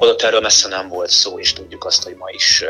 Holott 0.00 0.22
erről 0.22 0.40
messze 0.40 0.68
nem 0.68 0.88
volt 0.88 1.10
szó, 1.10 1.38
és 1.38 1.52
tudjuk 1.52 1.84
azt, 1.84 2.02
hogy 2.02 2.14
ma 2.16 2.30
is 2.30 2.64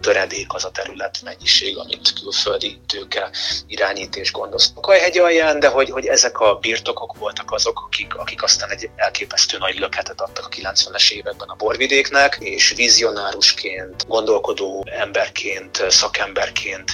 töredék 0.00 0.54
az 0.54 0.64
a 0.64 0.70
terület 0.70 1.18
mennyiség, 1.24 1.76
amit 1.76 2.12
külföldi 2.20 2.80
tőke 2.86 3.30
irányít 3.66 4.16
és 4.16 4.32
gondoztak 4.32 4.86
a 4.86 4.92
hegy 4.92 5.18
alján, 5.18 5.60
de 5.60 5.68
hogy, 5.68 5.90
hogy 5.90 6.06
ezek 6.06 6.40
a 6.40 6.54
birtokok 6.54 7.18
voltak 7.18 7.52
azok, 7.52 7.80
akik, 7.86 8.14
akik 8.14 8.42
aztán 8.42 8.70
egy 8.70 8.90
elképesztő 8.96 9.58
nagy 9.58 9.78
löketet 9.78 10.20
adtak 10.20 10.46
a 10.46 10.48
90-es 10.48 11.10
években 11.10 11.48
a 11.48 11.54
borvidéknek, 11.54 12.36
és 12.40 12.72
vizionárusként, 12.76 14.06
gondolkodó 14.08 14.84
emberként, 14.90 15.84
szakemberként 15.88 16.90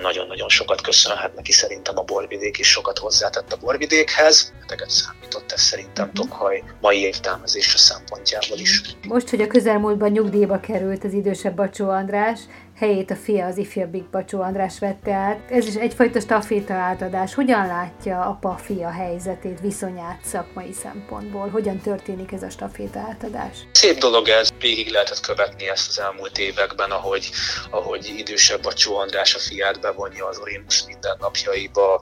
nagyon-nagyon 0.00 0.48
sokat 0.48 0.80
köszönhet 0.80 1.34
neki 1.34 1.52
szerintem 1.52 1.98
a 1.98 2.02
borvidék, 2.02 2.58
és 2.58 2.70
sokat 2.70 2.98
hozzátett 2.98 3.52
a 3.52 3.56
borvidékhez. 3.56 4.52
Teget 4.66 4.90
számított 4.90 5.52
ez 5.52 5.60
szerintem 5.60 6.06
mhm. 6.06 6.14
Tokhaj 6.14 6.62
mai 6.80 7.00
értelmezése 7.00 7.78
szempontjából 7.78 8.58
is. 8.58 8.82
Most, 9.14 9.30
hogy 9.30 9.40
a 9.40 9.46
közelmúltban 9.46 10.10
nyugdíjba 10.10 10.60
került 10.60 11.04
az 11.04 11.12
idősebb 11.12 11.56
Bacsó 11.56 11.88
András, 11.88 12.40
helyét 12.76 13.10
a 13.10 13.16
fia, 13.16 13.46
az 13.46 13.56
ifjabbik 13.56 14.10
Bacsó 14.10 14.40
András 14.40 14.78
vette 14.78 15.12
át. 15.12 15.50
Ez 15.50 15.66
is 15.66 15.74
egyfajta 15.74 16.20
staféta 16.20 16.74
átadás. 16.74 17.34
Hogyan 17.34 17.66
látja 17.66 18.20
apa-fia 18.20 18.90
helyzetét, 18.90 19.60
viszonyát 19.60 20.20
szakmai 20.24 20.72
szempontból? 20.72 21.48
Hogyan 21.48 21.78
történik 21.78 22.32
ez 22.32 22.42
a 22.42 22.50
staféta 22.50 22.98
átadás? 22.98 23.58
Szép 23.72 23.98
dolog 23.98 24.28
ez, 24.28 24.48
végig 24.58 24.90
lehetett 24.90 25.20
követni 25.20 25.68
ezt 25.68 25.88
az 25.88 26.00
elmúlt 26.00 26.38
években, 26.38 26.90
ahogy, 26.90 27.30
ahogy 27.70 28.14
idősebb 28.16 28.62
Bacsó 28.62 28.96
András 28.96 29.34
a 29.34 29.38
fiát 29.38 29.80
bevonja 29.80 30.26
az 30.26 30.38
Orémus 30.38 30.86
mindennapjaiba, 30.86 32.00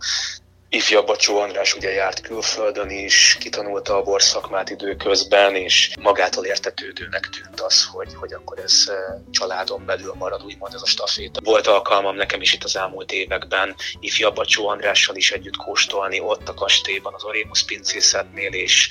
Ifjabb 0.75 1.07
Bacsó 1.07 1.38
András 1.38 1.75
ugye 1.75 1.91
járt 1.91 2.21
külföldön 2.21 2.91
is, 2.91 3.37
kitanulta 3.41 3.97
a 3.97 4.02
borszakmát 4.02 4.71
időközben, 4.71 5.55
és 5.55 5.95
magától 6.00 6.45
értetődőnek 6.45 7.29
tűnt 7.29 7.61
az, 7.61 7.85
hogy, 7.85 8.14
hogy 8.14 8.33
akkor 8.33 8.59
ez 8.59 8.85
eh, 8.87 8.97
családon 9.31 9.85
belül 9.87 10.14
marad, 10.19 10.45
úgymond 10.45 10.75
ez 10.75 10.83
a 10.83 10.87
staféta. 10.87 11.41
Volt 11.45 11.67
alkalmam 11.67 12.17
nekem 12.17 12.41
is 12.41 12.52
itt 12.52 12.64
az 12.64 12.76
elmúlt 12.76 13.12
években 13.12 13.75
Ifjabb 14.00 14.35
Bacsó 14.35 14.69
Andrással 14.69 15.17
is 15.17 15.33
együtt 15.33 15.57
kóstolni 15.57 16.21
ott 16.21 16.49
a 16.49 16.55
kastélyban, 16.55 17.14
az 17.14 17.25
Orémus 17.25 17.64
pincészetnél, 17.64 18.52
és 18.52 18.88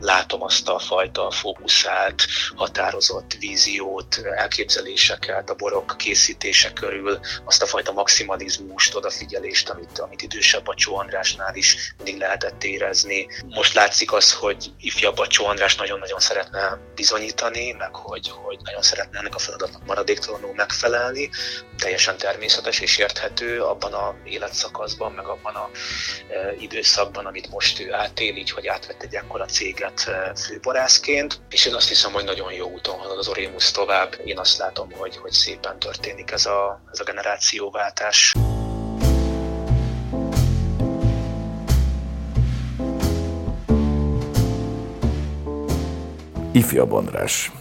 látom 0.00 0.42
azt 0.42 0.68
a 0.68 0.78
fajta 0.78 1.30
fókuszált, 1.30 2.26
határozott 2.54 3.36
víziót, 3.38 4.20
elképzeléseket 4.36 5.50
a 5.50 5.54
borok 5.54 5.94
készítése 5.96 6.72
körül, 6.72 7.18
azt 7.44 7.62
a 7.62 7.66
fajta 7.66 7.92
maximalizmust, 7.92 8.94
odafigyelést, 8.94 9.68
amit, 9.68 9.98
amit 9.98 10.22
idősebb 10.22 10.64
Bacsó 10.64 10.96
Andrásnál 11.08 11.54
is 11.54 11.94
mindig 11.96 12.18
lehetett 12.18 12.64
érezni. 12.64 13.28
Most 13.48 13.74
látszik 13.74 14.12
az, 14.12 14.32
hogy 14.32 14.72
ifjabb 14.80 15.16
Bacsó 15.16 15.46
András 15.46 15.76
nagyon-nagyon 15.76 16.20
szeretne 16.20 16.78
bizonyítani, 16.94 17.72
meg 17.72 17.94
hogy, 17.94 18.28
hogy 18.28 18.58
nagyon 18.64 18.82
szeretne 18.82 19.18
ennek 19.18 19.34
a 19.34 19.38
feladatnak 19.38 19.86
maradéktalanul 19.86 20.54
megfelelni. 20.54 21.30
Teljesen 21.78 22.16
természetes 22.16 22.80
és 22.80 22.98
érthető 22.98 23.62
abban 23.62 23.92
a 23.92 24.14
életszakaszban, 24.24 25.12
meg 25.12 25.26
abban 25.26 25.54
a 25.54 25.70
e, 26.30 26.54
időszakban, 26.58 27.26
amit 27.26 27.50
most 27.50 27.80
ő 27.80 27.92
átél, 27.92 28.36
így, 28.36 28.50
hogy 28.50 28.66
átvett 28.66 29.02
egy 29.02 29.14
ekkora 29.14 29.44
céget 29.44 30.04
e, 30.06 30.34
főborászként. 30.34 31.40
És 31.50 31.66
én 31.66 31.74
azt 31.74 31.88
hiszem, 31.88 32.12
hogy 32.12 32.24
nagyon 32.24 32.52
jó 32.52 32.70
úton 32.70 32.98
halad 32.98 33.18
az 33.18 33.28
Orémus 33.28 33.70
tovább. 33.70 34.16
Én 34.24 34.38
azt 34.38 34.58
látom, 34.58 34.92
hogy, 34.92 35.16
hogy 35.16 35.32
szépen 35.32 35.78
történik 35.78 36.30
ez 36.30 36.46
a, 36.46 36.82
ez 36.92 37.00
a 37.00 37.04
generációváltás. 37.04 38.34
Ifjabb 46.58 46.92
András, 46.92 47.52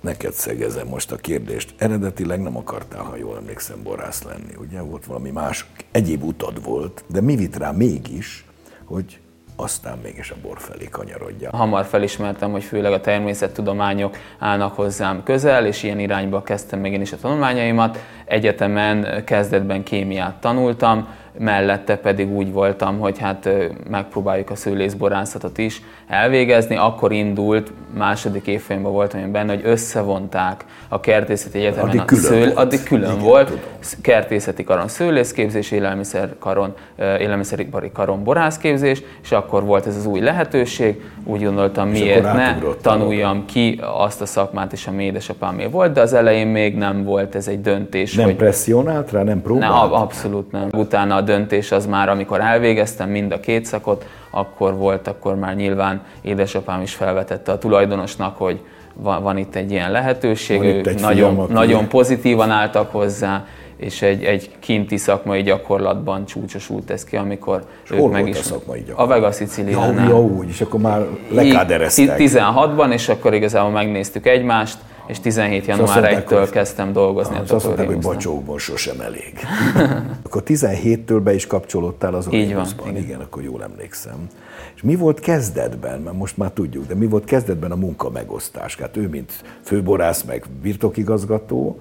neked 0.00 0.32
szegezem 0.32 0.86
most 0.86 1.12
a 1.12 1.16
kérdést. 1.16 1.74
Eredetileg 1.78 2.42
nem 2.42 2.56
akartál, 2.56 3.02
ha 3.02 3.16
jól 3.16 3.36
emlékszem, 3.36 3.82
borász 3.82 4.22
lenni, 4.22 4.54
ugye? 4.58 4.80
Volt 4.80 5.06
valami 5.06 5.30
más, 5.30 5.66
egyéb 5.90 6.22
utad 6.22 6.64
volt, 6.64 7.04
de 7.06 7.20
mi 7.20 7.36
vitt 7.36 7.56
rá 7.56 7.70
mégis, 7.70 8.44
hogy 8.84 9.18
aztán 9.56 9.98
mégis 10.02 10.30
a 10.30 10.34
bor 10.42 10.58
felé 10.58 10.88
kanyarodja. 10.88 11.50
Hamar 11.56 11.84
felismertem, 11.84 12.50
hogy 12.50 12.64
főleg 12.64 12.92
a 12.92 13.00
természettudományok 13.00 14.16
állnak 14.38 14.74
hozzám 14.74 15.22
közel, 15.22 15.66
és 15.66 15.82
ilyen 15.82 15.98
irányba 15.98 16.42
kezdtem 16.42 16.80
még 16.80 16.92
én 16.92 17.00
is 17.00 17.12
a 17.12 17.16
tanulmányaimat. 17.16 17.98
Egyetemen 18.26 19.24
kezdetben 19.24 19.82
kémiát 19.82 20.34
tanultam, 20.40 21.06
mellette 21.38 21.96
pedig 21.96 22.30
úgy 22.32 22.52
voltam, 22.52 22.98
hogy 22.98 23.18
hát 23.18 23.48
megpróbáljuk 23.90 24.50
a 24.50 24.54
szőlészborászatot 24.54 25.58
is 25.58 25.82
elvégezni. 26.08 26.76
Akkor 26.76 27.12
indult, 27.12 27.72
második 27.94 28.46
évfolyamban 28.46 28.92
voltam 28.92 29.20
én 29.20 29.32
benne, 29.32 29.54
hogy 29.54 29.62
összevonták 29.64 30.64
a 30.88 31.00
kertészeti 31.00 31.58
egyetemen. 31.58 31.88
Addig 31.88 32.04
külön 32.04 32.24
szől, 32.24 32.38
volt. 32.38 32.56
Addig 32.56 32.82
külön 32.82 33.10
Igen, 33.10 33.22
volt. 33.22 33.46
Tudom. 33.46 33.62
Kertészeti 34.00 34.64
karon 34.64 34.88
szőlészképzés, 34.88 35.70
élelmiszer 35.70 36.34
karon, 36.38 36.74
élelmiszeripari 36.98 37.90
karon 37.92 38.24
borászképzés, 38.24 39.02
és 39.22 39.32
akkor 39.32 39.64
volt 39.64 39.86
ez 39.86 39.96
az 39.96 40.06
új 40.06 40.20
lehetőség. 40.20 41.02
Úgy 41.24 41.42
gondoltam, 41.44 41.92
és 41.92 42.00
miért 42.00 42.22
ne 42.22 42.56
tanuljam 42.82 43.44
ki 43.44 43.80
azt 43.98 44.20
a 44.20 44.26
szakmát 44.26 44.72
is, 44.72 44.86
ami 44.86 45.04
édesapámé 45.04 45.66
volt, 45.66 45.92
de 45.92 46.00
az 46.00 46.12
elején 46.12 46.46
még 46.46 46.76
nem 46.76 47.04
volt 47.04 47.34
ez 47.34 47.48
egy 47.48 47.60
döntés. 47.60 48.15
Nem 48.16 48.24
hogy 48.24 48.36
presszionált 48.36 49.10
rá, 49.10 49.22
nem 49.22 49.42
próbált? 49.42 49.90
Ne, 49.90 49.96
abszolút 49.96 50.52
nem. 50.52 50.68
Utána 50.72 51.20
döntés 51.20 51.72
az 51.72 51.86
már, 51.86 52.08
amikor 52.08 52.40
elvégeztem 52.40 53.08
mind 53.08 53.32
a 53.32 53.40
két 53.40 53.64
szakot, 53.64 54.06
akkor 54.30 54.74
volt, 54.74 55.08
akkor 55.08 55.36
már 55.36 55.56
nyilván 55.56 56.02
édesapám 56.20 56.82
is 56.82 56.94
felvetette 56.94 57.52
a 57.52 57.58
tulajdonosnak, 57.58 58.36
hogy 58.36 58.60
van, 58.94 59.22
van 59.22 59.36
itt 59.36 59.54
egy 59.54 59.70
ilyen 59.70 59.90
lehetőség, 59.90 60.62
ők 60.62 61.00
nagyon, 61.00 61.34
fiam, 61.34 61.46
nagyon 61.52 61.88
pozitívan 61.88 62.50
álltak 62.50 62.90
hozzá, 62.92 63.44
és 63.76 64.02
egy, 64.02 64.24
egy 64.24 64.50
kinti 64.58 64.96
szakmai 64.96 65.42
gyakorlatban 65.42 66.26
csúcsosult 66.26 66.90
ez 66.90 67.04
ki, 67.04 67.16
amikor 67.16 67.64
és 67.84 67.90
ők 67.90 68.10
meg 68.10 68.28
is... 68.28 68.38
a 68.38 68.42
szakmai 68.42 68.82
gyakorlat? 68.86 69.10
A 69.10 69.14
Vega 69.14 69.32
Siciliánál. 69.32 70.04
Ja, 70.04 70.10
ja, 70.10 70.20
úgy, 70.20 70.48
és 70.48 70.60
akkor 70.60 70.80
már 70.80 71.06
lekádereztek. 71.30 72.16
16-ban, 72.18 72.92
és 72.92 73.08
akkor 73.08 73.34
igazából 73.34 73.70
megnéztük 73.70 74.26
egymást, 74.26 74.78
és 75.06 75.20
17 75.20 75.66
január 75.66 76.24
1-től 76.26 76.48
kezdtem 76.50 76.92
dolgozni. 76.92 77.38
Azt 77.38 77.64
mondták, 77.64 77.86
hogy 77.86 77.98
bacsókból 77.98 78.58
sosem 78.58 79.00
elég. 79.00 79.32
akkor 80.26 80.42
17-től 80.46 81.20
be 81.24 81.34
is 81.34 81.46
kapcsolódtál 81.46 82.14
az 82.14 82.26
van, 82.26 82.34
igen. 82.34 82.66
igen, 82.96 83.20
akkor 83.20 83.42
jól 83.42 83.62
emlékszem. 83.62 84.28
És 84.74 84.82
mi 84.82 84.96
volt 84.96 85.20
kezdetben, 85.20 86.00
mert 86.00 86.16
most 86.16 86.36
már 86.36 86.50
tudjuk, 86.50 86.86
de 86.86 86.94
mi 86.94 87.06
volt 87.06 87.24
kezdetben 87.24 87.70
a 87.70 87.76
munka 87.76 88.10
megosztás? 88.10 88.76
Hát 88.76 88.96
ő, 88.96 89.08
mint 89.08 89.32
főborász, 89.62 90.22
meg 90.22 90.44
birtokigazgató, 90.62 91.80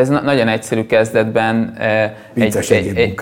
ez 0.00 0.08
nagyon 0.08 0.48
egyszerű 0.48 0.86
kezdetben. 0.86 1.74
egy, 2.34 2.56
egy, 2.56 2.70
egy, 2.70 2.96
egy, 2.96 3.14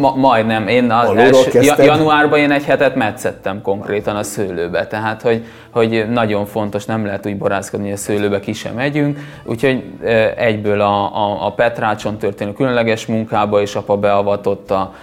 ma, 0.00 0.14
majdnem. 0.14 0.68
Én 0.68 0.90
az 0.90 1.16
első, 1.16 1.60
januárban 1.82 2.38
én 2.38 2.50
egy 2.50 2.64
hetet 2.64 2.94
metszettem 2.94 3.62
konkrétan 3.62 4.16
a 4.16 4.22
szőlőbe. 4.22 4.86
Tehát, 4.86 5.22
hogy, 5.22 5.44
hogy 5.72 6.10
nagyon 6.10 6.46
fontos, 6.46 6.84
nem 6.84 7.04
lehet 7.04 7.26
úgy 7.26 7.38
borászkodni, 7.38 7.84
hogy 7.86 7.94
a 7.94 8.00
szőlőbe 8.00 8.40
ki 8.40 8.52
sem 8.52 8.74
megyünk. 8.74 9.18
Úgyhogy 9.44 9.84
egyből 10.36 10.80
a, 10.80 11.16
a, 11.16 11.46
a 11.46 11.52
Petrácson 11.52 12.18
történő 12.18 12.52
különleges 12.52 13.06
munkába 13.06 13.60
is 13.60 13.74
apa 13.74 13.96
beavatott, 13.96 14.70
a, 14.70 14.94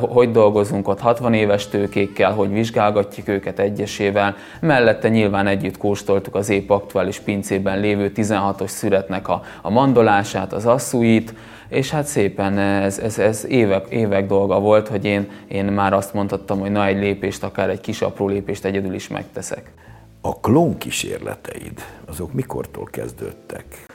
hogy 0.00 0.30
dolgozunk 0.30 0.88
ott 0.88 1.00
60 1.00 1.34
éves 1.34 1.68
tőkékkel, 1.68 2.32
hogy 2.32 2.52
vizsgálgatjuk 2.52 3.28
őket 3.28 3.58
egyesével. 3.58 4.36
Mellette 4.60 5.08
nyilván 5.08 5.46
együtt 5.46 5.76
kóstoltuk 5.76 6.34
az 6.34 6.48
épp 6.48 6.70
aktuális 6.70 7.18
pincében 7.18 7.80
lévő 7.80 8.12
16-os 8.16 8.66
szüretnek 8.66 9.28
a, 9.28 9.42
a 9.62 9.70
mandolását, 9.70 10.52
az 10.52 10.66
asszúit, 10.66 11.34
és 11.68 11.90
hát 11.90 12.04
szépen 12.04 12.58
ez, 12.58 12.98
ez, 12.98 13.18
ez 13.18 13.46
évek, 13.48 13.86
évek 13.88 14.26
dolga 14.26 14.60
volt, 14.60 14.88
hogy 14.88 15.04
én, 15.04 15.30
én 15.48 15.64
már 15.64 15.92
azt 15.92 16.14
mondhattam, 16.14 16.60
hogy 16.60 16.70
na 16.70 16.86
egy 16.86 16.98
lépést, 16.98 17.42
akár 17.42 17.68
egy 17.68 17.80
kis 17.80 18.02
apró 18.02 18.28
lépést 18.28 18.64
egyedül 18.64 18.94
is 18.94 19.08
megteszek. 19.08 19.70
A 20.26 20.40
klón 20.40 20.78
kísérleteid, 20.78 21.80
azok 22.04 22.32
mikortól 22.32 22.84
kezdődtek? 22.84 23.86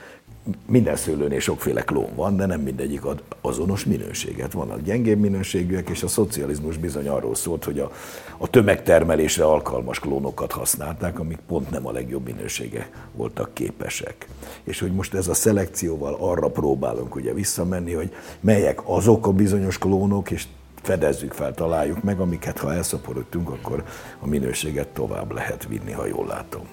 minden 0.66 0.96
szőlőnél 0.96 1.40
sokféle 1.40 1.82
klón 1.82 2.14
van, 2.14 2.36
de 2.36 2.46
nem 2.46 2.60
mindegyik 2.60 3.04
ad 3.04 3.22
azonos 3.40 3.84
minőséget. 3.84 4.52
Vannak 4.52 4.82
gyengébb 4.82 5.18
minőségűek, 5.18 5.88
és 5.88 6.02
a 6.02 6.08
szocializmus 6.08 6.76
bizony 6.76 7.08
arról 7.08 7.34
szólt, 7.34 7.64
hogy 7.64 7.78
a, 7.78 7.92
a 8.38 8.48
tömegtermelésre 8.48 9.44
alkalmas 9.44 9.98
klónokat 9.98 10.52
használták, 10.52 11.18
amik 11.18 11.38
pont 11.46 11.70
nem 11.70 11.86
a 11.86 11.92
legjobb 11.92 12.24
minősége 12.24 12.90
voltak 13.12 13.54
képesek. 13.54 14.26
És 14.64 14.80
hogy 14.80 14.92
most 14.92 15.14
ez 15.14 15.28
a 15.28 15.34
szelekcióval 15.34 16.16
arra 16.20 16.48
próbálunk 16.48 17.14
ugye 17.14 17.32
visszamenni, 17.32 17.92
hogy 17.92 18.12
melyek 18.40 18.80
azok 18.84 19.26
a 19.26 19.32
bizonyos 19.32 19.78
klónok, 19.78 20.30
és 20.30 20.46
fedezzük 20.82 21.32
fel, 21.32 21.54
találjuk 21.54 22.02
meg, 22.02 22.20
amiket 22.20 22.58
ha 22.58 22.74
elszaporodtunk, 22.74 23.50
akkor 23.50 23.84
a 24.18 24.26
minőséget 24.26 24.88
tovább 24.88 25.32
lehet 25.32 25.66
vinni, 25.68 25.92
ha 25.92 26.06
jól 26.06 26.26
látom. 26.26 26.66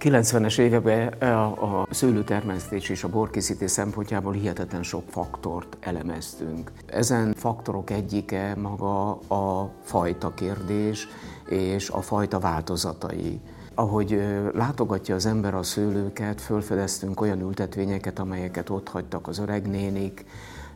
90-es 0.00 0.58
években 0.58 1.08
a, 1.08 1.80
a 1.80 1.86
szőlőtermesztés 1.90 2.88
és 2.88 3.04
a 3.04 3.08
borkészítés 3.08 3.70
szempontjából 3.70 4.32
hihetetlen 4.32 4.82
sok 4.82 5.02
faktort 5.08 5.76
elemeztünk. 5.80 6.72
Ezen 6.86 7.34
faktorok 7.36 7.90
egyike 7.90 8.54
maga 8.56 9.10
a 9.10 9.70
fajta 9.82 10.34
kérdés 10.34 11.08
és 11.48 11.88
a 11.88 12.00
fajta 12.00 12.38
változatai. 12.38 13.40
Ahogy 13.74 14.22
látogatja 14.54 15.14
az 15.14 15.26
ember 15.26 15.54
a 15.54 15.62
szőlőket, 15.62 16.40
fölfedeztünk 16.40 17.20
olyan 17.20 17.40
ültetvényeket, 17.40 18.18
amelyeket 18.18 18.70
ott 18.70 18.88
hagytak 18.88 19.28
az 19.28 19.38
öregnénik, 19.38 20.24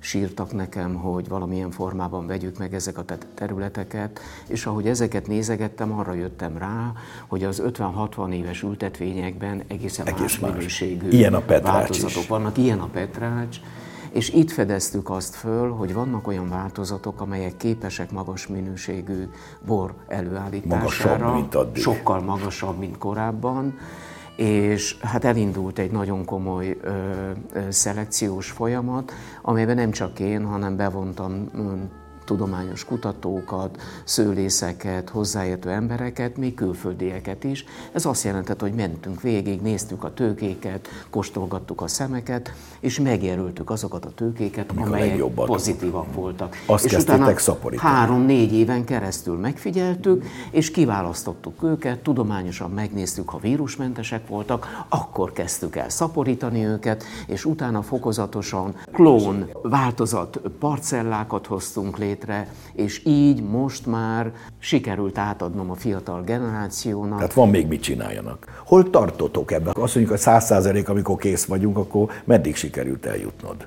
sírtak 0.05 0.53
nekem, 0.53 0.95
hogy 0.95 1.29
valamilyen 1.29 1.71
formában 1.71 2.27
vegyük 2.27 2.59
meg 2.59 2.75
ezeket 2.75 3.11
a 3.11 3.17
területeket, 3.35 4.21
és 4.47 4.67
ahogy 4.67 4.89
ezeket 4.89 5.27
nézegettem, 5.27 5.93
arra 5.93 6.15
jöttem 6.15 6.59
rá, 6.59 6.93
hogy 7.27 7.45
az 7.45 7.63
50-60 7.67 8.33
éves 8.33 8.63
ültetvényekben 8.63 9.63
egészen 9.67 10.07
Egész 10.07 10.21
más, 10.21 10.39
más. 10.39 10.51
minőségű 10.51 11.09
ilyen 11.09 11.35
a 11.35 11.43
változatok 11.63 12.23
is. 12.23 12.27
vannak, 12.27 12.59
ilyen 12.59 12.79
a 12.79 12.87
petrács, 12.87 13.61
és 14.11 14.31
itt 14.31 14.51
fedeztük 14.51 15.11
azt 15.11 15.35
föl, 15.35 15.71
hogy 15.71 15.95
vannak 15.95 16.27
olyan 16.27 16.49
változatok, 16.49 17.21
amelyek 17.21 17.57
képesek 17.57 18.11
magas 18.11 18.47
minőségű 18.47 19.29
bor 19.67 19.95
előállítására, 20.09 20.79
magasabb, 20.79 21.35
mint 21.35 21.55
addig. 21.55 21.83
sokkal 21.83 22.21
magasabb, 22.21 22.79
mint 22.79 22.99
korábban, 22.99 23.79
és 24.37 24.97
hát 25.01 25.25
elindult 25.25 25.79
egy 25.79 25.91
nagyon 25.91 26.25
komoly 26.25 26.77
ö, 26.81 26.91
ö, 27.53 27.71
szelekciós 27.71 28.51
folyamat, 28.51 29.13
amelyben 29.43 29.77
nem 29.77 29.91
csak 29.91 30.21
én, 30.21 30.45
hanem 30.45 30.77
bevontam 30.77 31.49
tudományos 32.25 32.85
kutatókat, 32.85 33.81
szőlészeket, 34.05 35.09
hozzáértő 35.09 35.71
embereket, 35.71 36.37
még 36.37 36.55
külföldieket 36.55 37.45
is. 37.45 37.65
Ez 37.93 38.05
azt 38.05 38.25
jelentett, 38.25 38.61
hogy 38.61 38.73
mentünk 38.73 39.23
végig, 39.23 39.61
néztük 39.61 40.05
a 40.05 40.15
tőkéket, 40.15 40.89
kóstolgattuk 41.11 41.81
a 41.81 41.89
szemeket, 41.89 42.53
és 42.81 43.01
megjelöltük 43.01 43.71
azokat 43.71 44.05
a 44.05 44.11
tőkéket, 44.15 44.71
Amik 44.71 44.87
amelyek 44.87 45.23
a 45.23 45.29
pozitívak 45.29 46.15
voltak. 46.15 46.57
Azt 46.67 46.85
és 46.85 46.93
utána 46.93 47.33
három-négy 47.77 48.53
éven 48.53 48.85
keresztül 48.85 49.37
megfigyeltük, 49.37 50.25
és 50.51 50.71
kiválasztottuk 50.71 51.63
őket, 51.63 52.03
tudományosan 52.03 52.71
megnéztük, 52.71 53.29
ha 53.29 53.39
vírusmentesek 53.39 54.29
voltak, 54.29 54.85
akkor 54.89 55.33
kezdtük 55.33 55.77
el 55.77 55.89
szaporítani 55.89 56.65
őket, 56.65 57.05
és 57.27 57.45
utána 57.45 57.83
fokozatosan 57.83 58.75
klón 58.93 59.51
változat 59.63 60.41
parcellákat 60.59 61.47
hoztunk 61.47 61.99
létre, 61.99 62.14
létre, 62.15 62.49
és 62.73 63.03
így 63.05 63.43
most 63.43 63.87
már 63.87 64.33
sikerült 64.59 65.19
átadnom 65.19 65.71
a 65.71 65.75
fiatal 65.75 66.23
generációnak. 66.23 67.19
Tehát 67.19 67.33
van 67.33 67.49
még 67.49 67.67
mit 67.67 67.83
csináljanak. 67.83 68.63
Hol 68.65 68.91
tartotok 68.91 69.53
ebben? 69.53 69.67
Azt 69.67 69.77
mondjuk, 69.77 70.09
hogy 70.09 70.19
száz 70.19 70.45
százalék, 70.45 70.89
amikor 70.89 71.17
kész 71.17 71.45
vagyunk, 71.45 71.77
akkor 71.77 72.11
meddig 72.25 72.57
sikerült 72.57 73.07
eljutnod? 73.07 73.67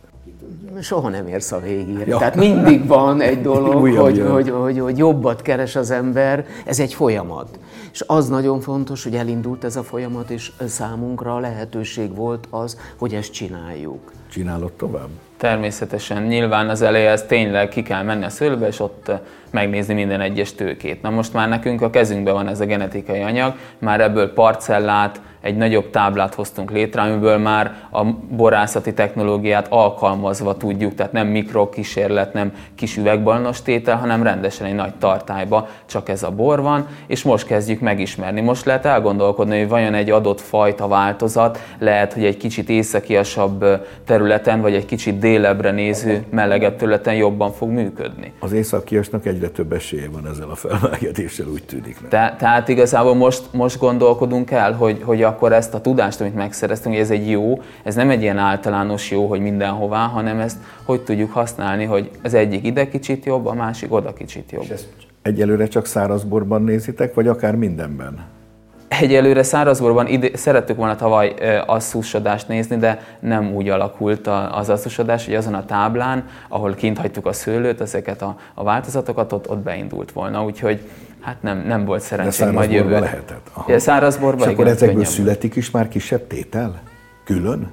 soha 0.82 1.10
nem 1.10 1.28
érsz 1.28 1.52
a 1.52 1.60
végére. 1.60 2.06
Ja. 2.08 2.18
Tehát 2.18 2.36
mindig 2.36 2.88
van 2.88 3.22
egy 3.22 3.42
dolog, 3.42 3.76
Újabb 3.82 4.04
hogy, 4.06 4.20
hogy, 4.20 4.50
hogy, 4.50 4.80
hogy 4.80 4.98
jobbat 4.98 5.42
keres 5.42 5.76
az 5.76 5.92
ember, 5.92 6.46
ez 6.66 6.80
egy 6.80 6.94
folyamat. 6.94 7.60
És 7.92 8.04
az 8.08 8.28
nagyon 8.28 8.60
fontos, 8.60 9.04
hogy 9.04 9.16
elindult 9.16 9.64
ez 9.64 9.76
a 9.76 9.84
folyamat, 9.84 10.30
és 10.30 10.52
számunkra 10.68 11.40
lehetőség 11.40 12.16
volt 12.16 12.48
az, 12.50 12.78
hogy 12.98 13.14
ezt 13.14 13.32
csináljuk. 13.32 14.12
Csinálod 14.30 14.72
tovább? 14.72 15.10
Természetesen. 15.38 16.24
Nyilván 16.24 16.70
az 16.70 16.82
elejéhez 16.82 17.24
tényleg 17.24 17.70
ki 17.70 17.82
kell 17.82 18.04
menni 18.04 18.26
a 18.26 18.30
szőlőbe, 18.30 18.68
és 18.68 18.80
ott 18.80 19.12
megnézni 19.52 19.94
minden 19.94 20.22
egyes 20.22 20.54
tőkét. 20.54 21.02
Na 21.02 21.10
most 21.10 21.34
már 21.34 21.50
nekünk 21.50 21.82
a 21.82 21.90
kezünkben 21.90 22.34
van 22.34 22.48
ez 22.48 22.60
a 22.60 22.66
genetikai 22.66 23.22
anyag, 23.22 23.54
már 23.80 24.02
ebből 24.02 24.34
parcellát, 24.34 25.22
egy 25.42 25.58
nagyobb 25.58 25.90
táblát 25.90 26.34
hoztunk 26.34 26.72
létre, 26.72 27.02
amiből 27.02 27.38
már 27.38 27.74
a 27.92 28.04
borászati 28.30 28.94
technológiát 28.94 29.68
alkalmazva 29.70 30.58
tudjuk, 30.58 30.96
tehát 30.96 31.12
nem 31.12 31.28
mikrokísérlet, 31.28 32.34
nem 32.34 32.54
kis 32.76 32.98
üvegbalnos 32.98 33.62
tétel, 33.62 33.98
hanem 33.98 34.24
rendesen 34.24 34.68
egy 34.68 34.76
nagy 34.76 34.94
tartályba 34.94 35.68
csak 35.86 36.10
ez 36.10 36.24
a 36.24 36.32
bor 36.32 36.62
van, 36.62 36.88
és 37.08 37.24
most 37.24 37.48
kezdjük 37.48 37.80
megismerni. 37.80 38.42
Most 38.42 38.66
lehet 38.66 38.86
elgondolkodni, 38.86 39.60
hogy 39.60 39.70
vajon 39.70 39.94
egy 39.94 40.10
adott 40.10 40.42
fajta 40.42 40.88
változat, 40.88 41.60
lehet, 41.80 42.14
hogy 42.14 42.26
egy 42.26 42.38
kicsit 42.38 42.70
északiasabb 42.70 43.66
területen, 44.06 44.62
vagy 44.62 44.74
egy 44.74 44.86
kicsit 44.86 45.20
délebbre 45.20 45.72
néző, 45.72 46.24
melegebb 46.30 46.76
területen 46.76 47.16
jobban 47.16 47.52
fog 47.52 47.70
működni. 47.70 48.34
Az 48.40 48.52
északiasnak 48.52 49.26
egyre 49.38 49.50
több 49.50 49.74
esélye 49.74 50.10
van 50.10 50.28
ezzel 50.28 50.50
a 50.50 50.56
felmelegedéssel, 50.56 51.48
úgy 51.48 51.64
tűnik. 51.64 51.98
Te, 52.10 52.36
tehát 52.38 52.68
igazából 52.68 53.16
most, 53.16 53.44
most 53.54 53.80
gondolkodunk 53.80 54.52
el, 54.52 54.74
hogy, 54.74 55.02
hogy 55.04 55.24
akkor 55.24 55.54
ezt 55.54 55.74
a 55.74 55.82
tudást, 55.82 56.22
amit 56.22 56.36
megszereztünk, 56.36 56.96
hogy 56.96 57.04
ez 57.04 57.12
egy 57.12 57.30
jó, 57.30 57.62
ez 57.84 57.96
nem 57.96 58.10
egy 58.10 58.22
ilyen 58.22 58.38
általános 58.38 59.12
jó, 59.12 59.28
hogy 59.28 59.40
mindenhová, 59.40 60.08
hanem 60.08 60.40
ezt 60.40 60.58
hogy 60.84 61.02
tudjuk 61.02 61.32
használni, 61.32 61.84
hogy 61.84 62.10
az 62.24 62.34
egyik 62.34 62.66
ide 62.66 62.90
kicsit 62.90 63.26
jobb, 63.26 63.46
a 63.46 63.54
másik 63.54 63.94
oda 63.94 64.14
kicsit 64.14 64.52
jobb. 64.52 64.64
És 64.64 64.70
ezt 64.70 64.88
egyelőre 65.22 65.68
csak 65.68 65.86
szárazborban 65.86 66.64
nézitek, 66.64 67.14
vagy 67.14 67.28
akár 67.28 67.56
mindenben? 67.56 68.26
Egyelőre 68.88 69.44
szárazborban 69.44 70.08
ide, 70.08 70.30
szerettük 70.34 70.78
volna 70.78 70.96
tavaly 70.96 71.34
asszusodást 71.66 72.48
nézni, 72.48 72.78
de 72.78 73.02
nem 73.20 73.54
úgy 73.56 73.70
alakult 73.70 74.30
az 74.52 74.70
asszusodás, 74.70 75.26
hogy 75.26 75.36
azon 75.36 75.54
a 75.54 75.66
táblán, 75.66 76.26
ahol 76.50 76.74
kint 76.74 76.98
hagytuk 76.98 77.26
a 77.26 77.34
szőlőt, 77.34 77.82
ezeket 77.82 78.22
a, 78.22 78.36
a 78.54 78.64
változatokat, 78.64 79.32
ott, 79.34 79.50
ott 79.50 79.58
beindult 79.58 80.12
volna. 80.12 80.44
Úgyhogy 80.44 80.90
hát 81.22 81.36
nem, 81.42 81.64
nem 81.68 81.86
volt 81.86 82.02
szerencsém 82.02 82.54
majd 82.54 82.72
jövő. 82.72 83.00
lehetett. 83.00 83.48
Aha. 83.54 83.80
Szárazborban, 83.80 84.48
És 84.48 84.54
akkor 84.54 84.64
igen, 84.64 84.76
ezekből 84.76 84.96
könnyebb. 84.96 85.12
születik 85.12 85.56
is 85.56 85.72
már 85.72 85.88
kisebb 85.88 86.28
tétel? 86.28 86.82
Külön? 87.24 87.72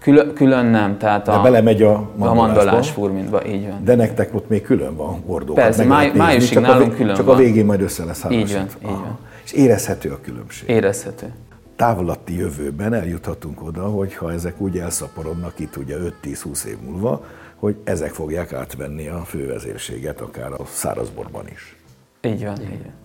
Külön, 0.00 0.32
külön 0.34 0.66
nem, 0.66 0.98
tehát 0.98 1.28
a, 1.28 1.32
De 1.36 1.42
belemegy 1.42 1.82
a 1.82 2.10
a 2.18 2.34
mandolás 2.34 2.90
furmintba, 2.90 3.46
így 3.46 3.68
van. 3.68 3.84
De 3.84 3.94
nektek 3.94 4.34
ott 4.34 4.48
még 4.48 4.62
külön 4.62 4.96
van 4.96 5.22
hordó. 5.26 5.54
Persze, 5.54 5.84
máj, 5.84 6.12
májusig 6.14 6.58
nálunk 6.58 6.92
a, 6.92 6.96
külön 6.96 7.14
Csak 7.14 7.26
van. 7.26 7.34
a 7.34 7.38
végén 7.38 7.64
majd 7.64 7.80
össze 7.80 8.04
lesz 8.04 8.24
Így 8.30 8.52
van, 8.52 8.62
így 8.62 8.98
van. 8.98 9.18
És 9.44 9.52
érezhető 9.52 10.10
a 10.10 10.20
különbség. 10.20 10.68
Érezhető. 10.68 11.32
Távolatti 11.76 12.36
jövőben 12.36 12.94
eljuthatunk 12.94 13.62
oda, 13.62 13.88
hogy 13.88 14.14
ha 14.14 14.32
ezek 14.32 14.60
úgy 14.60 14.78
elszaporodnak 14.78 15.58
itt 15.58 15.76
ugye 15.76 15.96
5-10-20 16.22 16.64
év 16.64 16.78
múlva, 16.78 17.24
hogy 17.56 17.76
ezek 17.84 18.12
fogják 18.12 18.52
átvenni 18.52 19.08
a 19.08 19.24
fővezérséget, 19.24 20.20
akár 20.20 20.52
a 20.52 20.64
szárazborban 20.66 21.48
is. 21.48 21.76
Így 22.20 22.44
van, 22.44 22.60
így 22.60 22.82
van. 22.82 23.01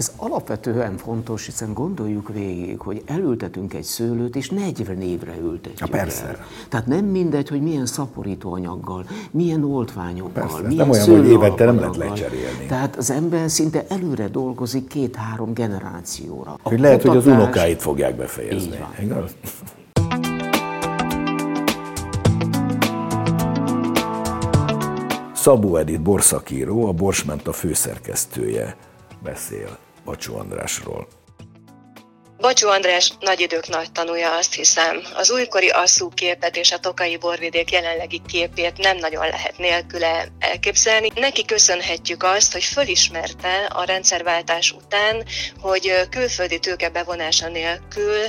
Ez 0.00 0.12
alapvetően 0.16 0.96
fontos, 0.96 1.44
hiszen 1.44 1.72
gondoljuk 1.72 2.28
végig, 2.28 2.80
hogy 2.80 3.02
elültetünk 3.06 3.74
egy 3.74 3.82
szőlőt, 3.82 4.36
és 4.36 4.50
40 4.50 5.00
évre 5.00 5.34
ültetjük 5.42 5.78
ja, 5.78 5.86
persze. 5.86 6.24
el. 6.24 6.46
Tehát 6.68 6.86
nem 6.86 7.04
mindegy, 7.04 7.48
hogy 7.48 7.62
milyen 7.62 7.86
szaporítóanyaggal, 7.86 9.06
milyen 9.30 9.64
oltványokkal, 9.64 10.32
persze, 10.32 10.66
milyen 10.66 10.88
nem 10.88 10.90
olyan, 10.90 11.20
hogy 11.20 11.28
évente 11.28 11.64
nem 11.64 11.78
lehet 11.78 11.96
lecserélni. 11.96 12.66
Tehát 12.68 12.96
az 12.96 13.10
ember 13.10 13.50
szinte 13.50 13.84
előre 13.88 14.28
dolgozik 14.28 14.86
két-három 14.86 15.52
generációra. 15.54 16.50
A 16.62 16.68
hogy 16.68 16.80
lehet, 16.80 17.00
kutatás... 17.00 17.24
hogy 17.24 17.32
az 17.32 17.38
unokáit 17.38 17.82
fogják 17.82 18.16
befejezni. 18.16 18.78
Igaz? 19.02 19.36
Szabó 25.34 25.76
Edith 25.76 26.00
borszakíró, 26.00 26.86
a 26.86 26.92
Borsment 26.92 27.54
főszerkesztője 27.54 28.76
beszél 29.22 29.78
Bacsó 30.04 30.36
Andrásról. 30.36 31.08
Bacsó 32.40 32.68
András 32.68 33.12
nagy 33.20 33.40
idők 33.40 33.68
nagy 33.68 33.92
tanúja, 33.92 34.36
azt 34.36 34.54
hiszem. 34.54 35.02
Az 35.14 35.30
újkori 35.30 35.68
asszú 35.68 36.08
képet 36.08 36.56
és 36.56 36.72
a 36.72 36.78
tokai 36.78 37.16
borvidék 37.16 37.70
jelenlegi 37.70 38.22
képét 38.26 38.78
nem 38.78 38.96
nagyon 38.96 39.26
lehet 39.28 39.58
nélküle 39.58 40.28
elképzelni. 40.38 41.10
Neki 41.14 41.44
köszönhetjük 41.44 42.22
azt, 42.22 42.52
hogy 42.52 42.64
fölismerte 42.64 43.70
a 43.74 43.84
rendszerváltás 43.84 44.72
után, 44.72 45.24
hogy 45.60 45.92
külföldi 46.10 46.58
tőke 46.58 46.88
bevonása 46.88 47.48
nélkül 47.48 48.20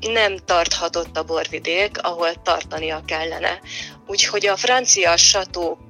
nem 0.00 0.36
tarthatott 0.44 1.16
a 1.16 1.22
borvidék, 1.22 2.02
ahol 2.02 2.42
tartania 2.42 3.02
kellene. 3.06 3.60
Úgyhogy 4.06 4.46
a 4.46 4.56
francia 4.56 5.16
satók 5.16 5.80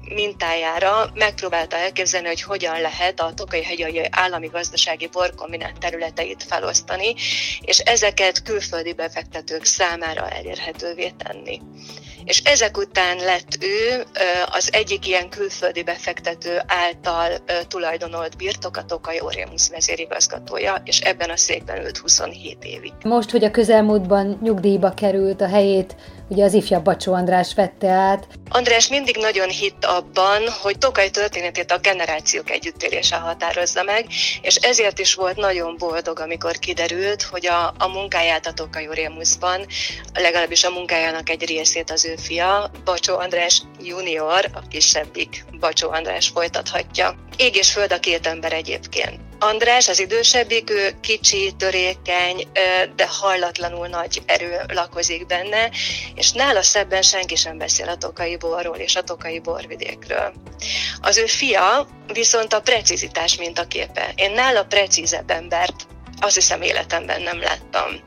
mintájára 0.00 1.10
megpróbálta 1.14 1.76
elképzelni, 1.76 2.26
hogy 2.26 2.42
hogyan 2.42 2.80
lehet 2.80 3.20
a 3.20 3.34
Tokai 3.34 3.62
hegyai 3.62 4.08
állami 4.10 4.46
gazdasági 4.46 5.06
borkombinát 5.06 5.78
területeit 5.78 6.42
felosztani, 6.42 7.14
és 7.60 7.78
ezeket 7.78 8.42
külföldi 8.42 8.92
befektetők 8.92 9.64
számára 9.64 10.28
elérhetővé 10.28 11.10
tenni 11.10 11.60
és 12.24 12.42
ezek 12.44 12.76
után 12.76 13.16
lett 13.16 13.58
ő 13.60 14.04
az 14.50 14.68
egyik 14.72 15.06
ilyen 15.06 15.28
külföldi 15.28 15.82
befektető 15.82 16.62
által 16.66 17.30
tulajdonolt 17.68 18.36
birtok, 18.36 18.76
a 18.76 18.84
Tokaj 18.84 19.20
Óriamusz 19.24 19.70
vezérigazgatója, 19.70 20.82
és 20.84 21.00
ebben 21.00 21.30
a 21.30 21.36
székben 21.36 21.84
ült 21.84 21.98
27 21.98 22.64
évig. 22.64 22.92
Most, 23.04 23.30
hogy 23.30 23.44
a 23.44 23.50
közelmúltban 23.50 24.38
nyugdíjba 24.42 24.90
került 24.90 25.40
a 25.40 25.48
helyét, 25.48 25.96
ugye 26.30 26.44
az 26.44 26.54
ifjabb 26.54 26.84
Bacsó 26.84 27.12
András 27.12 27.54
vette 27.54 27.88
át. 27.88 28.26
András 28.48 28.88
mindig 28.88 29.16
nagyon 29.16 29.48
hitt 29.48 29.84
abban, 29.84 30.42
hogy 30.62 30.78
Tokaj 30.78 31.10
történetét 31.10 31.70
a 31.70 31.78
generációk 31.78 32.50
együttélése 32.50 33.16
határozza 33.16 33.82
meg, 33.82 34.06
és 34.42 34.54
ezért 34.54 34.98
is 34.98 35.14
volt 35.14 35.36
nagyon 35.36 35.76
boldog, 35.78 36.20
amikor 36.20 36.56
kiderült, 36.56 37.22
hogy 37.22 37.46
a, 37.46 37.74
a 37.78 37.88
munkáját 37.88 38.46
a 38.46 38.52
Tokaj 38.52 38.88
Óriamuszban, 38.88 39.66
legalábbis 40.14 40.64
a 40.64 40.70
munkájának 40.70 41.28
egy 41.28 41.46
részét 41.46 41.90
az 41.90 42.04
ő 42.04 42.14
fia, 42.16 42.70
Bacsó 42.84 43.18
András 43.18 43.62
junior, 43.82 44.50
a 44.54 44.60
kisebbik 44.68 45.44
Bacsó 45.60 45.90
András 45.90 46.28
folytathatja. 46.28 47.14
Ég 47.36 47.56
és 47.56 47.72
föld 47.72 47.92
a 47.92 48.00
két 48.00 48.26
ember 48.26 48.52
egyébként. 48.52 49.29
András, 49.42 49.88
az 49.88 50.00
idősebbik, 50.00 50.70
ő 50.70 50.94
kicsi, 51.00 51.52
törékeny, 51.58 52.48
de 52.96 53.06
hallatlanul 53.08 53.86
nagy 53.86 54.22
erő 54.26 54.60
lakozik 54.68 55.26
benne, 55.26 55.70
és 56.14 56.32
nála 56.32 56.62
szebben 56.62 57.02
senki 57.02 57.36
sem 57.36 57.58
beszél 57.58 57.88
a 57.88 57.96
tokai 57.96 58.36
borról 58.36 58.76
és 58.76 58.96
a 58.96 59.02
tokai 59.02 59.38
borvidékről. 59.38 60.32
Az 61.00 61.16
ő 61.16 61.26
fia 61.26 61.88
viszont 62.12 62.52
a 62.52 62.60
precizitás 62.60 63.36
mint 63.36 63.58
a 63.58 63.66
képe. 63.66 64.12
Én 64.14 64.30
nála 64.30 64.64
precízebb 64.64 65.30
embert 65.30 65.86
azt 66.20 66.34
hiszem 66.34 66.62
életemben 66.62 67.22
nem 67.22 67.40
láttam 67.40 68.00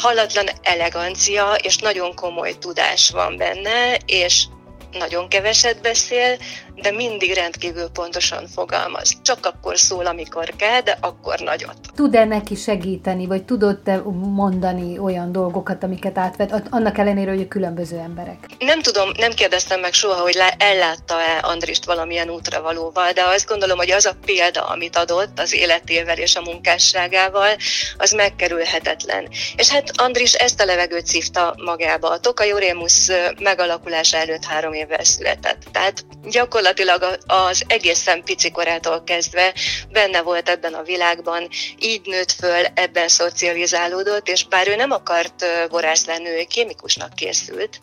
hallatlan 0.00 0.46
elegancia 0.62 1.54
és 1.62 1.76
nagyon 1.76 2.14
komoly 2.14 2.58
tudás 2.58 3.10
van 3.10 3.36
benne, 3.36 3.98
és 4.06 4.44
nagyon 4.92 5.28
keveset 5.28 5.80
beszél, 5.80 6.36
de 6.74 6.90
mindig 6.90 7.34
rendkívül 7.34 7.88
pontosan 7.88 8.46
fogalmaz. 8.46 9.16
Csak 9.22 9.46
akkor 9.46 9.78
szól, 9.78 10.06
amikor 10.06 10.52
kell, 10.56 10.80
de 10.80 10.98
akkor 11.00 11.38
nagyot. 11.38 11.76
Tud-e 11.94 12.24
neki 12.24 12.54
segíteni, 12.54 13.26
vagy 13.26 13.44
tudott-e 13.44 14.02
mondani 14.34 14.98
olyan 14.98 15.32
dolgokat, 15.32 15.82
amiket 15.82 16.18
átvet, 16.18 16.62
annak 16.70 16.98
ellenére, 16.98 17.30
hogy 17.30 17.40
a 17.40 17.48
különböző 17.48 17.98
emberek? 17.98 18.38
Nem 18.58 18.82
tudom, 18.82 19.10
nem 19.16 19.32
kérdeztem 19.32 19.80
meg 19.80 19.92
soha, 19.92 20.20
hogy 20.20 20.38
ellátta-e 20.58 21.38
Andrist 21.42 21.84
valamilyen 21.84 22.30
útra 22.30 22.62
valóval, 22.62 23.12
de 23.12 23.22
azt 23.24 23.48
gondolom, 23.48 23.78
hogy 23.78 23.90
az 23.90 24.06
a 24.06 24.16
példa, 24.24 24.62
amit 24.66 24.96
adott 24.96 25.38
az 25.38 25.54
életével 25.54 26.18
és 26.18 26.36
a 26.36 26.42
munkásságával, 26.42 27.56
az 27.98 28.10
megkerülhetetlen. 28.10 29.28
És 29.56 29.68
hát 29.68 29.90
Andris 29.96 30.32
ezt 30.32 30.60
a 30.60 30.64
levegőt 30.64 31.06
szívta 31.06 31.54
magába. 31.64 32.08
A 32.10 32.20
Tokai 32.20 32.52
Orémus 32.52 33.10
megalakulása 33.38 34.16
előtt 34.16 34.44
három 34.44 34.72
évvel 34.80 35.04
született. 35.04 35.62
Tehát 35.72 36.04
gyakorlatilag 36.22 37.18
az 37.26 37.62
egészen 37.66 38.24
picikorától 38.24 39.02
kezdve 39.04 39.54
benne 39.92 40.22
volt 40.22 40.48
ebben 40.48 40.74
a 40.74 40.82
világban, 40.82 41.48
így 41.78 42.00
nőtt 42.04 42.32
föl, 42.32 42.64
ebben 42.74 43.08
szocializálódott, 43.08 44.28
és 44.28 44.44
bár 44.44 44.68
ő 44.68 44.76
nem 44.76 44.90
akart 44.90 45.44
borász 45.70 46.06
lenni, 46.06 46.28
ő 46.28 46.44
kémikusnak 46.48 47.14
készült, 47.14 47.80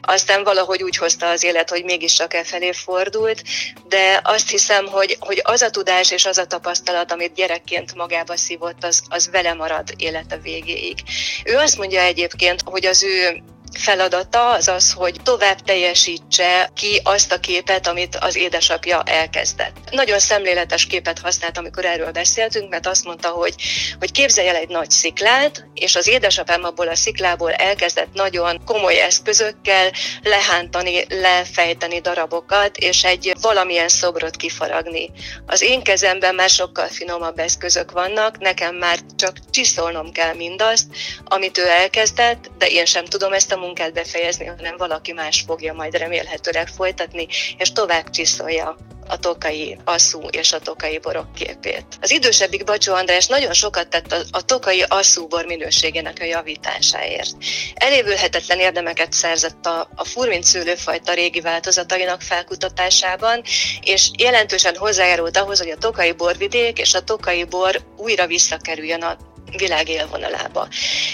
aztán 0.00 0.44
valahogy 0.44 0.82
úgy 0.82 0.96
hozta 0.96 1.28
az 1.28 1.44
élet, 1.44 1.70
hogy 1.70 1.84
mégiscsak 1.84 2.34
e 2.34 2.44
felé 2.44 2.72
fordult, 2.72 3.42
de 3.88 4.20
azt 4.24 4.50
hiszem, 4.50 4.86
hogy, 4.86 5.16
hogy 5.20 5.40
az 5.44 5.62
a 5.62 5.70
tudás 5.70 6.10
és 6.10 6.26
az 6.26 6.38
a 6.38 6.46
tapasztalat, 6.46 7.12
amit 7.12 7.34
gyerekként 7.34 7.94
magába 7.94 8.36
szívott, 8.36 8.84
az, 8.84 9.02
az 9.08 9.30
vele 9.30 9.54
marad 9.54 9.94
élete 9.96 10.38
végéig. 10.38 10.98
Ő 11.44 11.56
azt 11.56 11.78
mondja 11.78 12.00
egyébként, 12.00 12.62
hogy 12.64 12.86
az 12.86 13.02
ő 13.02 13.42
feladata 13.72 14.50
az 14.50 14.68
az, 14.68 14.92
hogy 14.92 15.16
tovább 15.22 15.60
teljesítse 15.60 16.70
ki 16.74 17.00
azt 17.04 17.32
a 17.32 17.40
képet, 17.40 17.86
amit 17.86 18.16
az 18.16 18.36
édesapja 18.36 19.02
elkezdett. 19.02 19.76
Nagyon 19.90 20.18
szemléletes 20.18 20.86
képet 20.86 21.18
használt, 21.18 21.58
amikor 21.58 21.84
erről 21.84 22.10
beszéltünk, 22.10 22.70
mert 22.70 22.86
azt 22.86 23.04
mondta, 23.04 23.28
hogy, 23.28 23.54
hogy 23.98 24.12
képzelj 24.12 24.48
el 24.48 24.56
egy 24.56 24.68
nagy 24.68 24.90
sziklát, 24.90 25.64
és 25.74 25.96
az 25.96 26.06
édesapám 26.06 26.64
abból 26.64 26.88
a 26.88 26.96
sziklából 26.96 27.52
elkezdett 27.52 28.12
nagyon 28.12 28.64
komoly 28.64 29.00
eszközökkel 29.00 29.92
lehántani, 30.22 31.04
lefejteni 31.08 32.00
darabokat, 32.00 32.76
és 32.76 33.04
egy 33.04 33.32
valamilyen 33.40 33.88
szobrot 33.88 34.36
kifaragni. 34.36 35.10
Az 35.46 35.62
én 35.62 35.82
kezemben 35.82 36.34
már 36.34 36.50
sokkal 36.50 36.88
finomabb 36.88 37.38
eszközök 37.38 37.90
vannak, 37.90 38.38
nekem 38.38 38.74
már 38.74 38.98
csak 39.16 39.36
csiszolnom 39.50 40.12
kell 40.12 40.34
mindazt, 40.34 40.86
amit 41.24 41.58
ő 41.58 41.68
elkezdett, 41.68 42.50
de 42.58 42.66
én 42.66 42.84
sem 42.84 43.04
tudom 43.04 43.32
ezt 43.32 43.52
a 43.52 43.55
munkát 43.58 43.92
befejezni, 43.92 44.46
hanem 44.46 44.76
valaki 44.76 45.12
más 45.12 45.44
fogja 45.46 45.72
majd 45.72 45.96
remélhetőleg 45.96 46.68
folytatni, 46.68 47.26
és 47.58 47.72
tovább 47.72 48.10
csiszolja 48.10 48.76
a 49.08 49.18
tokai 49.18 49.78
asszú 49.84 50.20
és 50.30 50.52
a 50.52 50.58
tokai 50.58 50.98
borok 50.98 51.34
képét. 51.34 51.84
Az 52.00 52.10
idősebbik 52.10 52.64
Bacsó 52.64 52.94
András 52.94 53.26
nagyon 53.26 53.52
sokat 53.52 53.88
tett 53.88 54.12
a, 54.12 54.20
a 54.30 54.42
tokai 54.42 54.84
asszú 54.88 55.26
bor 55.26 55.44
minőségének 55.44 56.16
a 56.20 56.24
javításáért. 56.24 57.36
Elévülhetetlen 57.74 58.58
érdemeket 58.58 59.12
szerzett 59.12 59.66
a, 59.66 59.88
a 59.94 60.04
furmint 60.04 60.44
szőlőfajta 60.44 61.12
régi 61.12 61.40
változatainak 61.40 62.22
felkutatásában, 62.22 63.42
és 63.80 64.10
jelentősen 64.18 64.76
hozzájárult 64.76 65.36
ahhoz, 65.36 65.58
hogy 65.58 65.70
a 65.70 65.76
tokai 65.76 66.12
borvidék 66.12 66.78
és 66.78 66.94
a 66.94 67.00
tokai 67.00 67.44
bor 67.44 67.82
újra 67.96 68.26
visszakerüljön 68.26 69.02
a 69.02 69.16
világ 69.56 69.88
élvonalába. 69.88 70.68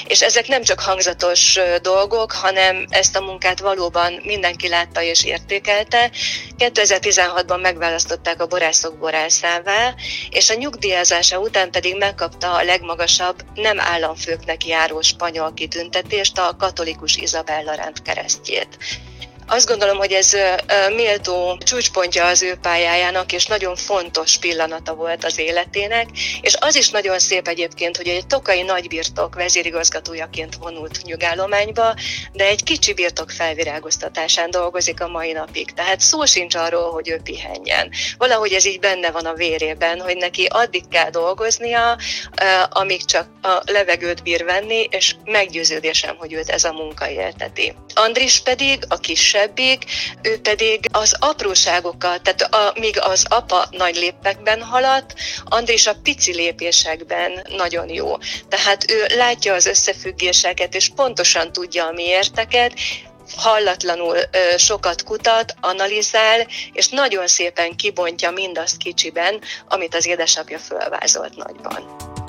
És 0.07 0.23
ezek 0.23 0.47
nem 0.47 0.63
csak 0.63 0.81
hangzatos 0.81 1.59
dolgok, 1.83 2.33
hanem 2.33 2.87
ezt 2.89 3.17
a 3.17 3.21
munkát 3.21 3.61
valóban 3.61 4.21
mindenki 4.25 4.69
látta 4.69 5.03
és 5.03 5.25
értékelte. 5.25 6.11
2016-ban 6.59 7.61
megválasztották 7.61 8.41
a 8.41 8.47
borászok 8.47 8.99
borászává, 8.99 9.95
és 10.31 10.51
a 10.51 10.55
nyugdíjazása 10.55 11.39
után 11.39 11.71
pedig 11.71 11.97
megkapta 11.97 12.53
a 12.53 12.65
legmagasabb 12.65 13.45
nem 13.55 13.81
államfőknek 13.81 14.67
járó 14.67 15.01
spanyol 15.01 15.55
kitüntetést, 15.55 16.39
a 16.39 16.57
katolikus 16.59 17.17
Izabella 17.17 17.75
rend 17.75 18.03
keresztjét. 18.03 18.79
Azt 19.47 19.67
gondolom, 19.67 19.97
hogy 19.97 20.13
ez 20.13 20.37
méltó 20.95 21.59
csúcspontja 21.65 22.27
az 22.27 22.43
ő 22.43 22.55
pályájának, 22.63 23.33
és 23.33 23.47
nagyon 23.47 23.77
fontos 23.77 24.39
pillanata 24.39 24.95
volt 24.95 25.25
az 25.25 25.39
életének, 25.39 26.07
és 26.41 26.57
az 26.61 26.75
is 26.75 26.91
nagyon 26.91 27.19
szép 27.19 27.49
egyébként, 27.49 27.97
hogy 27.97 28.09
egy 28.09 28.27
tokai 28.27 28.63
nagybirtok 28.63 29.35
vezérigazgatójaként 29.35 30.57
vonult 30.57 31.03
nyugállományba, 31.03 31.95
de 32.33 32.47
egy 32.47 32.63
kicsi 32.63 32.93
birtok 32.93 33.31
felvirágoztatásán 33.31 34.51
dolgozik 34.51 35.01
a 35.01 35.09
mai 35.09 35.33
napig. 35.33 35.73
Tehát 35.73 36.01
szó 36.01 36.25
sincs 36.25 36.55
arról, 36.55 36.91
hogy 36.91 37.09
ő 37.09 37.21
pihenjen. 37.25 37.91
Valahogy 38.19 38.53
ez 38.53 38.65
így 38.65 38.81
benne 38.81 39.11
van 39.11 39.27
a 39.27 39.35
vérében, 39.35 40.01
hogy 40.01 40.17
neki 40.17 40.47
addig 40.51 40.89
kell 40.89 41.11
dolgoznia, 41.11 41.97
amíg 42.69 43.05
csak 43.05 43.29
a 43.43 43.63
levegőt 43.65 44.23
bír 44.23 44.45
venni, 44.45 44.87
és 44.91 45.15
meggyőződésem, 45.25 46.17
hogy 46.17 46.33
őt 46.33 46.49
ez 46.49 46.65
a 46.65 46.73
munka 46.73 47.11
élteti. 47.11 47.75
Andris 47.95 48.41
pedig 48.41 48.85
a 48.89 48.97
kis 48.97 49.32
kisebbik, 49.33 49.85
ő 50.23 50.41
pedig 50.41 50.87
az 50.93 51.17
apróságokat, 51.19 52.23
tehát 52.23 52.43
a, 52.43 52.73
míg 52.81 52.99
az 53.01 53.27
apa 53.29 53.67
nagy 53.71 53.97
lépekben 53.97 54.63
haladt, 54.63 55.15
Andris 55.45 55.87
a 55.87 55.97
pici 56.03 56.35
lépésekben 56.35 57.47
nagyon 57.57 57.89
jó. 57.89 58.17
Tehát 58.49 58.91
ő 58.91 59.07
látja 59.17 59.55
az 59.55 59.67
összefüggéseket, 59.67 60.75
és 60.75 60.91
pontosan 60.95 61.53
tudja 61.53 61.87
a 61.87 61.93
miérteket, 61.93 62.73
hallatlanul 63.37 64.17
sokat 64.57 65.03
kutat, 65.03 65.55
analizál, 65.61 66.47
és 66.73 66.89
nagyon 66.89 67.27
szépen 67.27 67.77
kibontja 67.77 68.31
mindazt 68.31 68.77
kicsiben, 68.77 69.41
amit 69.69 69.95
az 69.95 70.07
édesapja 70.07 70.59
fölvázolt 70.59 71.37
nagyban. 71.37 72.22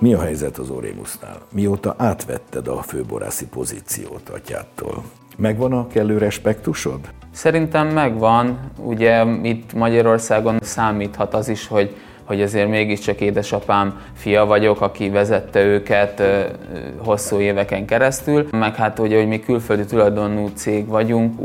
Mi 0.00 0.14
a 0.14 0.20
helyzet 0.20 0.58
az 0.58 0.70
Orémusznál? 0.70 1.38
Mióta 1.52 1.94
átvetted 1.98 2.68
a 2.68 2.82
főborászi 2.82 3.46
pozíciót 3.46 4.28
atyától? 4.28 5.02
Megvan 5.36 5.72
a 5.72 5.86
kellő 5.86 6.18
respektusod? 6.18 7.00
Szerintem 7.32 7.88
megvan. 7.88 8.58
Ugye 8.76 9.24
itt 9.42 9.72
Magyarországon 9.72 10.58
számíthat 10.60 11.34
az 11.34 11.48
is, 11.48 11.66
hogy 11.66 11.96
hogy 12.30 12.42
azért 12.42 12.68
mégiscsak 12.68 13.20
édesapám 13.20 14.00
fia 14.12 14.46
vagyok, 14.46 14.80
aki 14.80 15.08
vezette 15.08 15.64
őket 15.64 16.22
hosszú 16.96 17.38
éveken 17.38 17.86
keresztül, 17.86 18.48
meg 18.50 18.74
hát 18.74 18.98
ugye, 18.98 19.16
hogy 19.16 19.28
mi 19.28 19.40
külföldi 19.40 19.84
tulajdonú 19.84 20.48
cég 20.54 20.86
vagyunk, 20.86 21.40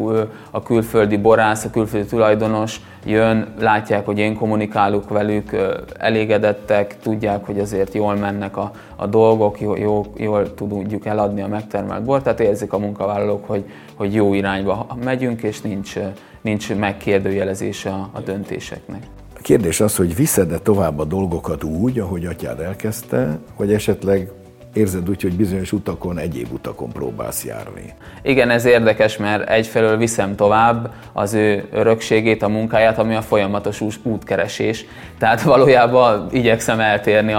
a 0.51 0.63
külföldi 0.63 1.17
borász, 1.17 1.65
a 1.65 1.69
külföldi 1.69 2.07
tulajdonos 2.07 2.81
jön, 3.05 3.53
látják, 3.59 4.05
hogy 4.05 4.19
én 4.19 4.35
kommunikálok 4.35 5.09
velük, 5.09 5.55
elégedettek, 5.97 6.99
tudják, 6.99 7.45
hogy 7.45 7.59
azért 7.59 7.93
jól 7.93 8.15
mennek 8.15 8.57
a, 8.57 8.71
a 8.95 9.05
dolgok, 9.05 9.61
jól, 9.61 9.77
jól, 9.77 10.05
jól 10.17 10.53
tudjuk 10.53 11.05
eladni 11.05 11.41
a 11.41 11.47
megtermelt 11.47 12.03
bort, 12.03 12.23
tehát 12.23 12.39
érzik 12.39 12.73
a 12.73 12.77
munkavállalók, 12.77 13.47
hogy, 13.47 13.63
hogy 13.95 14.13
jó 14.13 14.33
irányba 14.33 14.87
megyünk, 15.03 15.41
és 15.41 15.61
nincs, 15.61 15.95
nincs 16.41 16.75
megkérdőjelezése 16.75 17.89
a, 17.89 18.09
a 18.13 18.19
döntéseknek 18.19 19.14
kérdés 19.45 19.79
az, 19.79 19.95
hogy 19.95 20.15
viszed-e 20.15 20.57
tovább 20.57 20.99
a 20.99 21.03
dolgokat 21.03 21.63
úgy, 21.63 21.99
ahogy 21.99 22.25
atyád 22.25 22.59
elkezdte, 22.59 23.37
vagy 23.57 23.73
esetleg 23.73 24.31
érzed 24.73 25.09
úgy, 25.09 25.21
hogy 25.21 25.35
bizonyos 25.35 25.71
utakon, 25.71 26.17
egyéb 26.17 26.47
utakon 26.53 26.89
próbálsz 26.91 27.45
járni. 27.45 27.93
Igen, 28.23 28.49
ez 28.49 28.65
érdekes, 28.65 29.17
mert 29.17 29.49
egyfelől 29.49 29.97
viszem 29.97 30.35
tovább 30.35 30.93
az 31.13 31.33
ő 31.33 31.67
örökségét, 31.71 32.43
a 32.43 32.47
munkáját, 32.47 32.97
ami 32.97 33.15
a 33.15 33.21
folyamatos 33.21 33.81
útkeresés. 34.03 34.85
Tehát 35.17 35.41
valójában 35.53 36.27
igyekszem 36.31 36.79
eltérni 36.79 37.33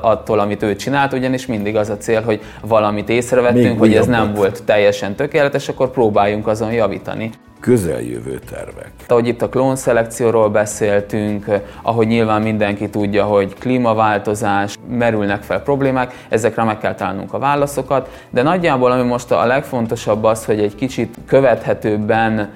attól, 0.00 0.38
amit 0.38 0.62
ő 0.62 0.76
csinált, 0.76 1.12
ugyanis 1.12 1.46
mindig 1.46 1.76
az 1.76 1.88
a 1.88 1.96
cél, 1.96 2.22
hogy 2.22 2.40
valamit 2.60 3.08
észrevettünk, 3.08 3.64
Még 3.64 3.78
hogy 3.78 3.94
ez 3.94 4.06
nem 4.06 4.34
volt 4.34 4.62
teljesen 4.64 5.14
tökéletes, 5.14 5.68
akkor 5.68 5.90
próbáljunk 5.90 6.46
azon 6.46 6.72
javítani 6.72 7.30
közeljövő 7.62 8.38
tervek. 8.50 8.90
Ahogy 9.08 9.26
itt 9.26 9.42
a 9.42 9.48
klónszelekcióról 9.48 10.48
beszéltünk, 10.48 11.46
ahogy 11.82 12.06
nyilván 12.06 12.42
mindenki 12.42 12.88
tudja, 12.88 13.24
hogy 13.24 13.54
klímaváltozás, 13.58 14.74
merülnek 14.88 15.42
fel 15.42 15.62
problémák, 15.62 16.26
ezekre 16.28 16.62
meg 16.62 16.78
kell 16.78 16.94
találnunk 16.94 17.32
a 17.32 17.38
válaszokat, 17.38 18.08
de 18.30 18.42
nagyjából 18.42 18.90
ami 18.90 19.02
most 19.02 19.30
a 19.30 19.46
legfontosabb 19.46 20.24
az, 20.24 20.44
hogy 20.44 20.60
egy 20.60 20.74
kicsit 20.74 21.16
követhetőbben 21.26 22.50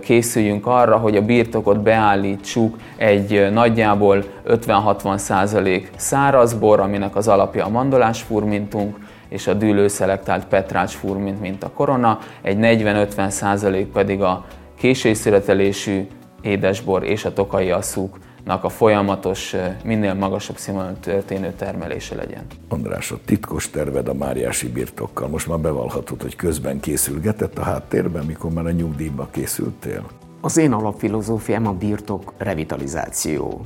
készüljünk 0.00 0.66
arra, 0.66 0.96
hogy 0.96 1.16
a 1.16 1.22
birtokot 1.22 1.80
beállítsuk 1.80 2.76
egy 2.96 3.52
nagyjából 3.52 4.24
50-60 4.48 5.16
százalék 5.16 5.90
szárazbor, 5.96 6.80
aminek 6.80 7.16
az 7.16 7.28
alapja 7.28 7.64
a 7.64 7.68
mandolás 7.68 8.22
furmintunk, 8.22 8.96
és 9.28 9.46
a 9.46 9.54
dűlőszelektált 9.54 10.46
petrács 10.46 10.94
furmint, 10.94 11.40
mint 11.40 11.64
a 11.64 11.70
korona, 11.70 12.18
egy 12.42 12.56
40-50 12.60 13.28
százalék 13.28 13.86
pedig 13.86 14.22
a 14.22 14.44
késői 14.78 15.14
születelésű 15.14 16.06
édesbor 16.40 17.04
és 17.04 17.24
a 17.24 17.32
tokai 17.32 17.70
asszúknak 17.70 18.64
a 18.64 18.68
folyamatos, 18.68 19.54
minél 19.84 20.14
magasabb 20.14 20.56
színvonalon 20.56 21.00
történő 21.00 21.52
termelése 21.56 22.14
legyen. 22.14 22.46
András, 22.68 23.10
a 23.10 23.18
titkos 23.24 23.70
terved 23.70 24.08
a 24.08 24.14
Máriási 24.14 24.68
birtokkal. 24.68 25.28
Most 25.28 25.48
már 25.48 25.58
bevallhatod, 25.58 26.22
hogy 26.22 26.36
közben 26.36 26.80
készülgetett 26.80 27.58
a 27.58 27.62
háttérben, 27.62 28.24
mikor 28.24 28.52
már 28.52 28.66
a 28.66 28.70
nyugdíjba 28.70 29.28
készültél? 29.30 30.04
Az 30.40 30.56
én 30.56 30.72
alapfilozófiám 30.72 31.66
a 31.66 31.72
birtok 31.72 32.32
revitalizáció. 32.38 33.60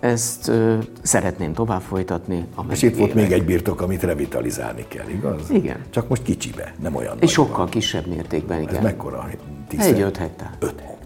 Ezt 0.00 0.48
ö, 0.48 0.78
szeretném 1.02 1.52
tovább 1.52 1.80
folytatni. 1.80 2.46
És 2.70 2.82
itt 2.82 2.96
volt 2.96 3.14
még 3.14 3.32
egy 3.32 3.44
birtok, 3.44 3.80
amit 3.80 4.02
revitalizálni 4.02 4.84
kell, 4.88 5.08
igaz? 5.08 5.50
Igen. 5.50 5.84
Csak 5.90 6.08
most 6.08 6.22
kicsibe, 6.22 6.74
nem 6.82 6.94
olyan 6.94 7.16
És 7.20 7.30
sokkal 7.32 7.56
van. 7.56 7.68
kisebb 7.68 8.06
mértékben, 8.06 8.60
igen. 8.62 8.76
Ez 8.76 8.82
mekkora? 8.82 9.28
Tíz 9.68 9.80
egy 9.86 10.00
öt 10.00 10.16
hektár. 10.16 10.56
Öt 10.58 10.80
hektár. 10.80 11.00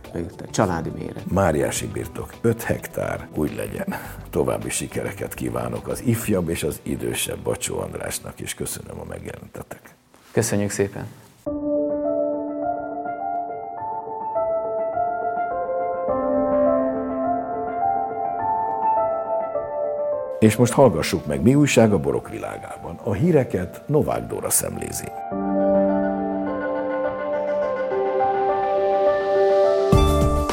Családi 0.50 0.90
méret. 0.98 1.30
Máriási 1.30 1.86
birtok, 1.86 2.34
5 2.40 2.62
hektár, 2.62 3.28
úgy 3.34 3.54
legyen. 3.56 3.86
További 4.30 4.70
sikereket 4.70 5.34
kívánok 5.34 5.88
az 5.88 6.02
ifjabb 6.04 6.48
és 6.48 6.62
az 6.62 6.80
idősebb 6.82 7.38
Bacsó 7.38 7.78
Andrásnak, 7.78 8.40
és 8.40 8.54
köszönöm 8.54 9.00
a 9.00 9.04
megjelentetek. 9.08 9.94
Köszönjük 10.32 10.70
szépen. 10.70 11.06
És 20.44 20.56
most 20.56 20.72
hallgassuk 20.72 21.26
meg, 21.26 21.42
mi 21.42 21.54
újság 21.54 21.92
a 21.92 21.98
borok 21.98 22.28
világában. 22.28 22.98
A 23.02 23.12
híreket 23.12 23.82
Novák 23.86 24.26
Dóra 24.26 24.50
szemlézi. 24.50 25.04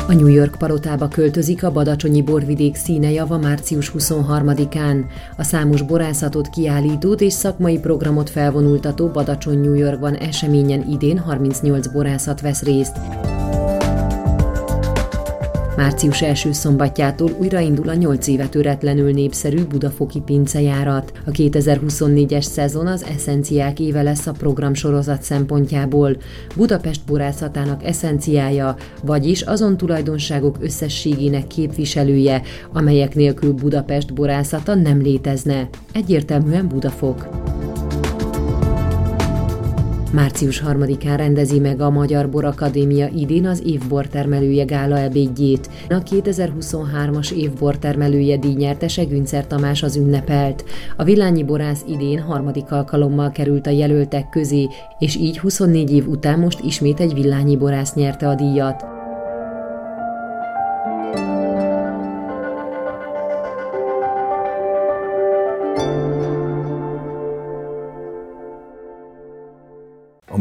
A 0.08 0.14
New 0.14 0.28
York 0.28 0.56
palotába 0.58 1.08
költözik 1.08 1.64
a 1.64 1.72
Badacsonyi 1.72 2.22
borvidék 2.22 2.76
színejava 2.76 3.38
március 3.38 3.92
23-án. 3.98 5.04
A 5.38 5.44
számos 5.44 5.82
borászatot 5.82 6.50
kiállítót 6.50 7.22
és 7.22 7.34
szakmai 7.34 7.80
programot 7.80 8.30
felvonultató 8.30 9.08
Badacsony 9.08 9.60
New 9.60 9.74
Yorkban 9.74 10.16
eseményen 10.16 10.86
idén 10.90 11.18
38 11.18 11.88
borászat 11.88 12.42
vesz 12.42 12.64
részt. 12.64 12.98
Március 15.82 16.22
első 16.22 16.52
szombatjától 16.52 17.32
újraindul 17.40 17.90
a 17.90 17.94
8 17.94 18.28
éve 18.28 18.48
töretlenül 18.48 19.12
népszerű 19.12 19.66
Budafoki 19.66 20.22
pincejárat. 20.26 21.12
A 21.26 21.32
2024-es 21.32 22.42
szezon 22.42 22.88
az 22.88 23.04
eszenciák 23.04 23.80
éve 23.80 24.02
lesz 24.02 24.28
a 24.28 24.32
programsorozat 24.32 25.22
szempontjából. 25.24 26.18
Budapest 26.56 27.06
borászatának 27.06 27.84
eszenciája, 27.84 28.76
vagyis 29.04 29.42
azon 29.42 29.78
tulajdonságok 29.78 30.58
összességének 30.60 31.48
képviselője, 31.48 32.42
amelyek 32.74 33.16
nélkül 33.16 33.54
Budapest 33.54 34.14
borászata 34.14 34.76
nem 34.76 35.02
létezne. 35.02 35.70
Egyértelműen 35.94 36.68
Budafok. 36.68 37.30
Március 40.14 40.64
3-án 40.68 41.14
rendezi 41.18 41.60
meg 41.60 41.82
a 41.82 41.90
Magyar 41.90 42.30
Bor 42.30 42.46
Akadémia 42.46 43.08
idén 43.08 43.46
az 43.46 43.62
évbortermelője 43.66 44.64
gála 44.64 44.98
ebédjét. 45.00 45.70
A 45.90 46.04
2023-as 46.04 47.32
évbortermelője 47.32 48.38
díjnyertese 48.38 49.04
Güncer 49.04 49.48
Tamás 49.48 49.84
az 49.84 49.96
ünnepelt. 49.96 50.64
A 50.98 51.04
Villányi 51.04 51.44
Borász 51.44 51.84
idén 51.88 52.20
harmadik 52.20 52.72
alkalommal 52.72 53.32
került 53.32 53.68
a 53.68 53.70
jelöltek 53.70 54.30
közé, 54.30 54.68
és 55.00 55.16
így 55.16 55.40
24 55.40 55.92
év 55.92 56.08
után 56.08 56.40
most 56.40 56.60
ismét 56.64 57.00
egy 57.00 57.14
Villányi 57.14 57.58
Borász 57.58 57.94
nyerte 57.94 58.28
a 58.28 58.36
díjat. 58.36 58.91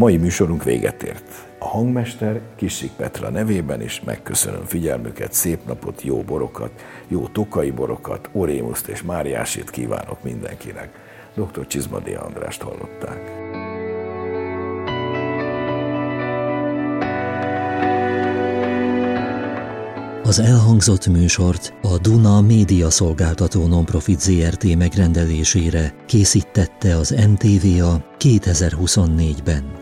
Mai 0.01 0.17
műsorunk 0.17 0.65
véget 0.65 1.03
ért. 1.03 1.49
A 1.59 1.65
hangmester 1.65 2.41
Kissik 2.57 2.91
Petra 2.91 3.31
nevében 3.31 3.83
is 3.83 4.01
megköszönöm 4.05 4.65
figyelmüket, 4.65 5.33
szép 5.33 5.67
napot, 5.67 6.03
jó 6.03 6.23
borokat, 6.23 6.71
jó 7.09 7.27
tokai 7.27 7.71
borokat, 7.71 8.29
Orémuszt 8.33 8.89
és 8.89 9.03
Máriásét 9.03 9.71
kívánok 9.71 10.23
mindenkinek. 10.23 10.89
Dr. 11.35 11.67
Csizmadi 11.67 12.15
Andrást 12.15 12.63
hallották. 12.63 13.31
Az 20.23 20.39
elhangzott 20.39 21.07
műsort 21.07 21.75
a 21.83 21.99
Duna 21.99 22.41
Média 22.41 22.91
Szolgáltató 22.91 23.67
Nonprofit 23.67 24.21
ZRT 24.21 24.77
megrendelésére 24.77 25.95
készítette 26.07 26.97
az 26.97 27.09
NTVA 27.09 28.05
2024-ben. 28.19 29.80